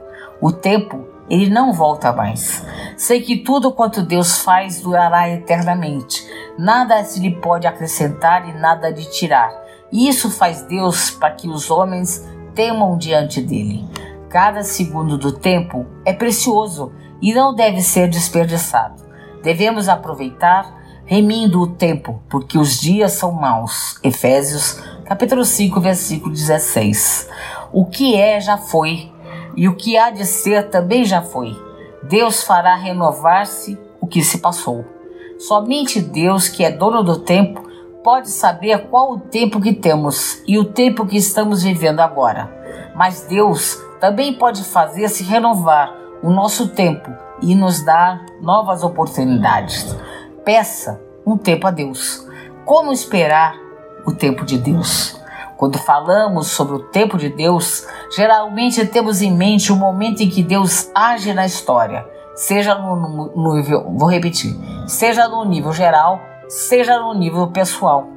O 0.41 0.51
tempo, 0.51 1.07
ele 1.29 1.49
não 1.49 1.73
volta 1.73 2.11
mais. 2.11 2.65
Sei 2.97 3.21
que 3.21 3.37
tudo 3.37 3.71
quanto 3.71 4.01
Deus 4.01 4.39
faz 4.39 4.81
durará 4.81 5.29
eternamente. 5.29 6.25
Nada 6.57 7.03
se 7.03 7.19
lhe 7.19 7.35
pode 7.35 7.67
acrescentar 7.67 8.47
e 8.49 8.53
nada 8.53 8.89
lhe 8.89 9.05
tirar. 9.05 9.51
E 9.91 10.07
isso 10.07 10.31
faz 10.31 10.63
Deus 10.63 11.11
para 11.11 11.31
que 11.31 11.47
os 11.47 11.69
homens 11.69 12.27
temam 12.55 12.97
diante 12.97 13.41
dele. 13.41 13.85
Cada 14.29 14.63
segundo 14.63 15.17
do 15.17 15.31
tempo 15.31 15.85
é 16.05 16.13
precioso 16.13 16.91
e 17.21 17.33
não 17.33 17.53
deve 17.53 17.81
ser 17.81 18.07
desperdiçado. 18.07 18.95
Devemos 19.43 19.89
aproveitar 19.89 20.80
remindo 21.11 21.59
o 21.59 21.67
tempo, 21.67 22.23
porque 22.29 22.57
os 22.57 22.79
dias 22.79 23.11
são 23.11 23.33
maus. 23.33 23.99
Efésios, 24.01 24.81
capítulo 25.03 25.43
5, 25.43 25.81
versículo 25.81 26.33
16. 26.33 27.27
O 27.73 27.85
que 27.85 28.15
é 28.15 28.39
já 28.39 28.57
foi, 28.57 29.11
e 29.57 29.67
o 29.67 29.75
que 29.75 29.97
há 29.97 30.09
de 30.09 30.25
ser 30.25 30.69
também 30.69 31.03
já 31.03 31.21
foi. 31.21 31.53
Deus 32.03 32.43
fará 32.43 32.75
renovar-se 32.75 33.77
o 33.99 34.07
que 34.07 34.23
se 34.23 34.37
passou. 34.37 34.85
Somente 35.37 35.99
Deus, 35.99 36.47
que 36.47 36.63
é 36.63 36.71
dono 36.71 37.03
do 37.03 37.19
tempo, 37.19 37.61
pode 38.01 38.29
saber 38.29 38.87
qual 38.87 39.11
o 39.11 39.19
tempo 39.19 39.59
que 39.59 39.73
temos 39.73 40.41
e 40.47 40.57
o 40.57 40.63
tempo 40.63 41.05
que 41.05 41.17
estamos 41.17 41.61
vivendo 41.61 41.99
agora. 41.99 42.49
Mas 42.95 43.23
Deus 43.23 43.77
também 43.99 44.33
pode 44.33 44.63
fazer-se 44.63 45.25
renovar 45.25 45.93
o 46.23 46.29
nosso 46.29 46.69
tempo 46.69 47.11
e 47.41 47.53
nos 47.53 47.83
dar 47.83 48.25
novas 48.41 48.81
oportunidades. 48.81 49.93
Peça 50.43 50.99
um 51.25 51.37
tempo 51.37 51.67
a 51.67 51.71
Deus. 51.71 52.27
Como 52.65 52.91
esperar 52.91 53.55
o 54.05 54.11
tempo 54.11 54.43
de 54.43 54.57
Deus? 54.57 55.19
Quando 55.55 55.77
falamos 55.77 56.47
sobre 56.47 56.75
o 56.75 56.79
tempo 56.89 57.17
de 57.17 57.29
Deus, 57.29 57.85
geralmente 58.15 58.83
temos 58.87 59.21
em 59.21 59.31
mente 59.31 59.71
o 59.71 59.75
momento 59.75 60.21
em 60.23 60.29
que 60.29 60.41
Deus 60.41 60.89
age 60.95 61.31
na 61.35 61.45
história, 61.45 62.03
seja 62.33 62.73
no, 62.73 63.55
nível, 63.55 63.85
vou 63.95 64.09
repetir, 64.09 64.57
seja 64.87 65.27
no 65.27 65.45
nível 65.45 65.71
geral, 65.71 66.19
seja 66.47 66.99
no 66.99 67.13
nível 67.13 67.47
pessoal. 67.51 68.07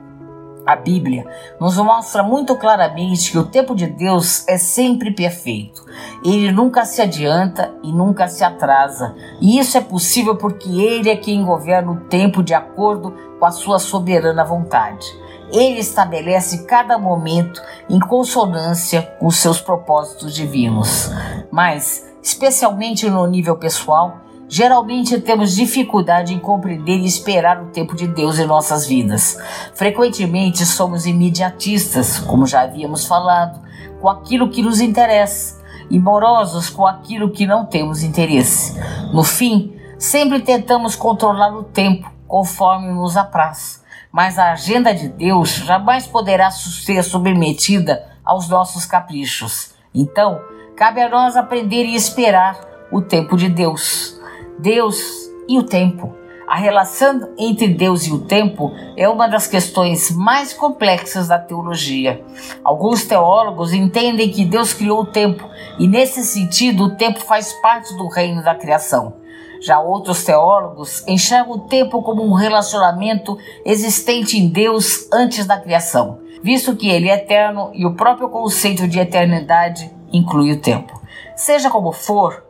A 0.66 0.77
Bíblia 0.77 1.27
nos 1.61 1.77
mostra 1.77 2.22
muito 2.22 2.57
claramente 2.57 3.31
que 3.31 3.38
o 3.38 3.44
tempo 3.44 3.74
de 3.74 3.87
Deus 3.87 4.48
é 4.48 4.57
sempre 4.57 5.11
perfeito. 5.11 5.85
Ele 6.24 6.50
nunca 6.50 6.87
se 6.87 7.03
adianta 7.03 7.74
e 7.83 7.92
nunca 7.92 8.29
se 8.29 8.42
atrasa. 8.42 9.14
E 9.40 9.59
isso 9.59 9.77
é 9.77 9.81
possível 9.83 10.37
porque 10.37 10.70
Ele 10.81 11.11
é 11.11 11.16
quem 11.16 11.44
governa 11.44 11.92
o 11.92 12.00
tempo 12.07 12.42
de 12.42 12.55
acordo 12.55 13.14
com 13.38 13.44
a 13.44 13.50
sua 13.50 13.79
soberana 13.79 14.42
vontade. 14.42 15.07
Ele 15.53 15.79
estabelece 15.79 16.64
cada 16.64 16.98
momento 16.98 17.61
em 17.88 18.00
consonância 18.00 19.03
com 19.20 19.31
seus 19.31 19.61
propósitos 19.61 20.35
divinos. 20.35 21.11
Mas, 21.50 22.11
especialmente 22.22 23.09
no 23.11 23.27
nível 23.27 23.57
pessoal, 23.57 24.24
Geralmente 24.57 25.21
temos 25.21 25.57
dificuldade 25.57 26.33
em 26.33 26.38
compreender 26.38 26.99
e 26.99 27.07
esperar 27.07 27.61
o 27.61 27.71
tempo 27.71 27.97
de 27.97 28.07
Deus 28.07 28.38
em 28.38 28.47
nossas 28.47 28.87
vidas. 28.87 29.37
Frequentemente 29.75 30.64
somos 30.64 31.07
imediatistas, 31.07 32.21
como 32.21 32.47
já 32.47 32.61
havíamos 32.61 33.05
falado, 33.05 33.61
com 34.01 34.09
aquilo 34.09 34.49
que 34.49 34.62
nos 34.62 34.81
interessa 34.81 35.61
e 35.90 35.99
morosos 35.99 36.71
com 36.71 36.87
aquilo 36.87 37.33
que 37.33 37.49
não 37.49 37.67
temos 37.67 38.05
interesse. 38.05 38.81
No 39.12 39.25
fim, 39.25 39.77
sempre 39.99 40.38
tentamos 40.38 40.95
controlar 40.95 41.53
o 41.53 41.64
tempo 41.64 42.09
conforme 42.29 42.93
nos 42.93 43.17
apraz, 43.17 43.83
mas 44.12 44.38
a 44.38 44.53
agenda 44.53 44.95
de 44.95 45.09
Deus 45.09 45.51
jamais 45.51 46.07
poderá 46.07 46.49
ser 46.53 47.03
submetida 47.03 48.07
aos 48.25 48.49
nossos 48.49 48.87
caprichos. 48.87 49.75
Então, 49.93 50.40
cabe 50.77 51.03
a 51.03 51.09
nós 51.09 51.37
aprender 51.37 51.87
e 51.87 51.97
esperar 51.97 52.57
o 52.93 53.03
tempo 53.03 53.37
de 53.37 53.49
Deus. 53.49 54.13
Deus 54.59 55.31
e 55.49 55.59
o 55.59 55.62
tempo. 55.62 56.14
A 56.47 56.57
relação 56.57 57.33
entre 57.38 57.69
Deus 57.69 58.07
e 58.07 58.12
o 58.12 58.21
tempo 58.21 58.71
é 58.97 59.09
uma 59.09 59.27
das 59.27 59.47
questões 59.47 60.11
mais 60.11 60.53
complexas 60.53 61.29
da 61.29 61.38
teologia. 61.38 62.23
Alguns 62.62 63.05
teólogos 63.05 63.73
entendem 63.73 64.31
que 64.31 64.45
Deus 64.45 64.75
criou 64.75 65.01
o 65.01 65.07
tempo 65.07 65.49
e, 65.79 65.88
nesse 65.88 66.23
sentido, 66.23 66.85
o 66.85 66.97
tempo 66.97 67.21
faz 67.21 67.53
parte 67.55 67.97
do 67.97 68.09
reino 68.09 68.43
da 68.43 68.55
criação. 68.55 69.14
Já 69.61 69.81
outros 69.81 70.23
teólogos 70.23 71.03
enxergam 71.09 71.55
o 71.55 71.61
tempo 71.61 72.03
como 72.03 72.23
um 72.23 72.35
relacionamento 72.35 73.38
existente 73.64 74.38
em 74.38 74.47
Deus 74.47 75.09
antes 75.11 75.47
da 75.47 75.59
criação, 75.59 76.19
visto 76.43 76.77
que 76.77 76.90
ele 76.90 77.09
é 77.09 77.14
eterno 77.14 77.71
e 77.73 77.87
o 77.87 77.95
próprio 77.95 78.29
conceito 78.29 78.87
de 78.87 78.99
eternidade 78.99 79.90
inclui 80.12 80.53
o 80.53 80.61
tempo. 80.61 81.01
Seja 81.35 81.71
como 81.71 81.90
for, 81.90 82.43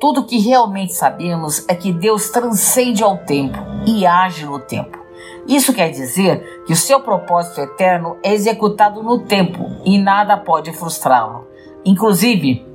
tudo 0.00 0.24
que 0.24 0.38
realmente 0.38 0.94
sabemos 0.94 1.64
é 1.68 1.74
que 1.74 1.92
Deus 1.92 2.30
transcende 2.30 3.04
ao 3.04 3.18
tempo 3.18 3.58
e 3.86 4.06
age 4.06 4.46
no 4.46 4.58
tempo. 4.58 4.98
Isso 5.46 5.74
quer 5.74 5.90
dizer 5.90 6.64
que 6.64 6.72
o 6.72 6.76
seu 6.76 7.00
propósito 7.00 7.60
eterno 7.60 8.16
é 8.22 8.32
executado 8.32 9.02
no 9.02 9.18
tempo 9.20 9.70
e 9.84 9.98
nada 9.98 10.38
pode 10.38 10.72
frustrá-lo. 10.72 11.46
Inclusive, 11.84 12.66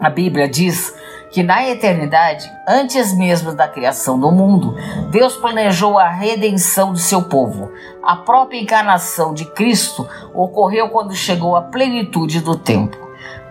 a 0.00 0.08
Bíblia 0.08 0.48
diz 0.48 0.94
que 1.32 1.42
na 1.42 1.68
eternidade, 1.68 2.48
antes 2.66 3.12
mesmo 3.12 3.52
da 3.54 3.66
criação 3.66 4.18
do 4.18 4.30
mundo, 4.30 4.74
Deus 5.10 5.36
planejou 5.36 5.98
a 5.98 6.08
redenção 6.08 6.92
do 6.92 6.98
seu 6.98 7.22
povo. 7.22 7.70
A 8.02 8.16
própria 8.16 8.60
encarnação 8.60 9.34
de 9.34 9.44
Cristo 9.44 10.08
ocorreu 10.32 10.88
quando 10.90 11.14
chegou 11.14 11.56
a 11.56 11.62
plenitude 11.62 12.40
do 12.40 12.56
tempo. 12.56 12.96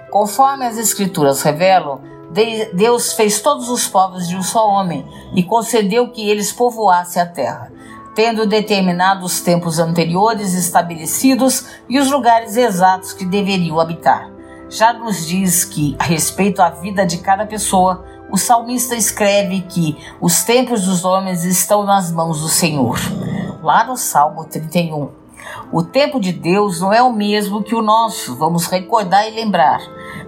Conforme 0.10 0.66
as 0.66 0.78
Escrituras 0.78 1.42
revelam, 1.42 2.02
Deus 2.74 3.14
fez 3.14 3.42
todos 3.42 3.70
os 3.70 3.88
povos 3.88 4.28
de 4.28 4.36
um 4.36 4.44
só 4.44 4.68
homem 4.68 5.06
e 5.34 5.44
concedeu 5.44 6.12
que 6.12 6.30
eles 6.30 6.52
povoassem 6.52 7.22
a 7.22 7.26
terra, 7.26 7.72
tendo 8.14 8.46
determinado 8.46 9.26
os 9.26 9.42
tempos 9.42 9.80
anteriores 9.80 10.54
estabelecidos 10.54 11.66
e 11.90 12.00
os 12.00 12.12
lugares 12.12 12.56
exatos 12.56 13.14
que 13.14 13.26
deveriam 13.26 13.80
habitar. 13.80 14.30
Já 14.70 14.94
nos 14.94 15.26
diz 15.26 15.64
que, 15.64 15.96
a 15.98 16.04
respeito 16.04 16.62
à 16.62 16.70
vida 16.70 17.06
de 17.06 17.20
cada 17.20 17.46
pessoa, 17.46 18.04
o 18.30 18.38
salmista 18.38 18.96
escreve 18.96 19.62
que 19.62 19.98
os 20.20 20.44
tempos 20.44 20.86
dos 20.86 21.06
homens 21.06 21.46
estão 21.46 21.84
nas 21.84 22.12
mãos 22.12 22.42
do 22.42 22.50
Senhor. 22.50 23.00
Lá 23.64 23.86
no 23.86 23.96
Salmo 23.96 24.44
31. 24.44 25.27
O 25.72 25.84
tempo 25.84 26.20
de 26.20 26.32
Deus 26.32 26.82
não 26.82 26.94
é 26.94 27.02
o 27.02 27.12
mesmo 27.12 27.64
que 27.64 27.76
o 27.76 27.82
nosso, 27.82 28.36
vamos 28.36 28.68
recordar 28.68 29.28
e 29.28 29.36
lembrar. 29.36 29.80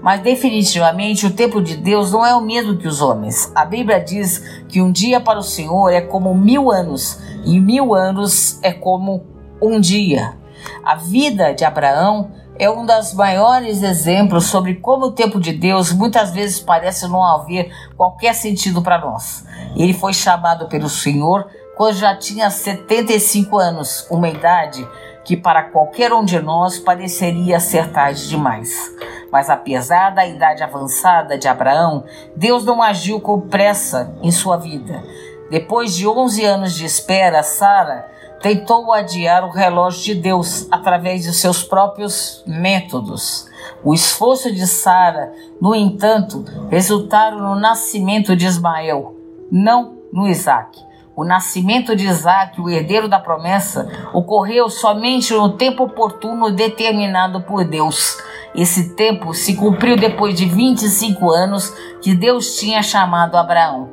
Mas 0.02 0.22
definitivamente 0.22 1.26
o 1.26 1.32
tempo 1.32 1.62
de 1.62 1.76
Deus 1.76 2.12
não 2.12 2.26
é 2.26 2.36
o 2.36 2.42
mesmo 2.42 2.78
que 2.78 2.88
os 2.88 3.02
homens. 3.02 3.52
A 3.56 3.66
Bíblia 3.66 4.00
diz 4.00 4.64
que 4.68 4.82
um 4.82 4.92
dia 4.92 5.20
para 5.20 5.40
o 5.40 5.44
Senhor 5.44 5.90
é 5.90 6.02
como 6.02 6.34
mil 6.34 6.72
anos, 6.72 7.20
e 7.46 7.60
mil 7.60 7.94
anos 7.94 8.60
é 8.62 8.72
como 8.72 9.26
um 9.62 9.80
dia. 9.80 10.38
A 10.84 10.96
vida 10.96 11.54
de 11.54 11.64
Abraão 11.64 12.32
é 12.60 12.70
um 12.70 12.86
dos 12.86 13.14
maiores 13.14 13.82
exemplos 13.82 14.46
sobre 14.46 14.76
como 14.76 15.06
o 15.06 15.12
tempo 15.12 15.40
de 15.40 15.54
Deus 15.54 15.94
muitas 15.94 16.32
vezes 16.32 16.60
parece 16.60 17.08
não 17.08 17.24
haver 17.24 17.72
qualquer 17.96 18.36
sentido 18.36 18.82
para 18.82 19.00
nós. 19.00 19.46
Ele 19.78 19.94
foi 19.94 20.14
chamado 20.14 20.68
pelo 20.68 20.90
Senhor 20.90 21.48
quando 21.78 21.96
já 21.96 22.14
tinha 22.14 22.50
75 22.50 23.58
anos, 23.58 24.06
uma 24.12 24.28
idade 24.28 24.86
que 25.30 25.38
para 25.38 25.62
qualquer 25.62 26.12
um 26.12 26.26
de 26.26 26.42
nós 26.42 26.80
pareceria 26.80 27.60
ser 27.60 27.92
tarde 27.92 28.28
demais. 28.28 28.92
Mas 29.32 29.48
apesar 29.48 30.10
da 30.10 30.26
idade 30.26 30.64
avançada 30.64 31.38
de 31.38 31.48
Abraão, 31.48 32.04
Deus 32.36 32.66
não 32.66 32.82
agiu 32.82 33.22
com 33.22 33.40
pressa 33.40 34.12
em 34.24 34.32
sua 34.32 34.58
vida. 34.58 35.04
Depois 35.52 35.96
de 35.96 36.08
11 36.08 36.44
anos 36.44 36.74
de 36.74 36.84
espera, 36.84 37.44
Sara 37.44 38.10
tentou 38.42 38.92
adiar 38.92 39.46
o 39.46 39.52
relógio 39.52 40.02
de 40.02 40.16
Deus 40.16 40.68
através 40.72 41.22
de 41.22 41.32
seus 41.32 41.62
próprios 41.62 42.44
métodos. 42.48 43.48
O 43.84 43.94
esforço 43.94 44.52
de 44.52 44.66
Sara, 44.66 45.32
no 45.62 45.76
entanto, 45.76 46.44
resultaram 46.72 47.38
no 47.38 47.54
nascimento 47.54 48.36
de 48.36 48.48
Ismael, 48.48 49.16
não 49.52 50.00
no 50.12 50.28
Isaac. 50.28 50.89
O 51.20 51.26
nascimento 51.26 51.98
de 51.98 52.08
Isaac, 52.08 52.62
o 52.62 52.70
herdeiro 52.70 53.10
da 53.10 53.20
promessa, 53.20 53.90
ocorreu 54.14 54.70
somente 54.70 55.34
no 55.34 55.50
tempo 55.58 55.84
oportuno 55.84 56.50
determinado 56.50 57.42
por 57.42 57.66
Deus. 57.66 58.18
Esse 58.56 58.96
tempo 58.96 59.34
se 59.34 59.58
cumpriu 59.58 59.98
depois 59.98 60.34
de 60.34 60.46
25 60.46 61.30
anos 61.30 61.74
que 62.02 62.16
Deus 62.16 62.56
tinha 62.56 62.82
chamado 62.82 63.36
Abraão. 63.36 63.90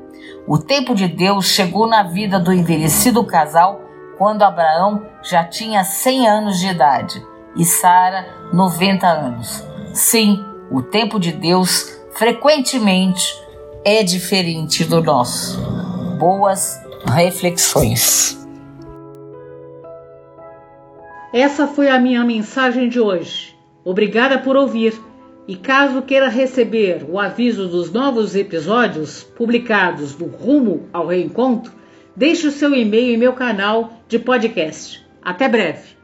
O 0.46 0.56
tempo 0.56 0.94
de 0.94 1.08
Deus 1.08 1.46
chegou 1.46 1.88
na 1.88 2.04
vida 2.04 2.38
do 2.38 2.52
envelhecido 2.52 3.24
casal 3.24 3.80
quando 4.16 4.44
Abraão 4.44 5.02
já 5.20 5.42
tinha 5.42 5.82
100 5.82 6.28
anos 6.28 6.60
de 6.60 6.68
idade 6.68 7.20
e 7.56 7.64
Sara 7.64 8.24
90 8.52 9.04
anos. 9.04 9.66
Sim, 9.92 10.44
o 10.70 10.80
tempo 10.80 11.18
de 11.18 11.32
Deus 11.32 11.92
frequentemente 12.12 13.34
é 13.84 14.04
diferente 14.04 14.84
do 14.84 15.02
nosso. 15.02 15.60
Boas 16.20 16.86
reflexões. 17.08 18.36
Essa 21.32 21.66
foi 21.66 21.88
a 21.88 21.98
minha 21.98 22.24
mensagem 22.24 22.88
de 22.88 22.98
hoje. 22.98 23.54
Obrigada 23.84 24.38
por 24.38 24.56
ouvir. 24.56 24.98
E 25.48 25.54
caso 25.54 26.02
queira 26.02 26.28
receber 26.28 27.06
o 27.08 27.20
aviso 27.20 27.68
dos 27.68 27.92
novos 27.92 28.34
episódios 28.34 29.22
publicados 29.22 30.18
no 30.18 30.26
Rumo 30.26 30.88
ao 30.92 31.06
Reencontro, 31.06 31.70
deixe 32.16 32.48
o 32.48 32.50
seu 32.50 32.74
e-mail 32.74 33.14
em 33.14 33.16
meu 33.16 33.32
canal 33.32 33.92
de 34.08 34.18
podcast. 34.18 35.06
Até 35.22 35.48
breve. 35.48 35.94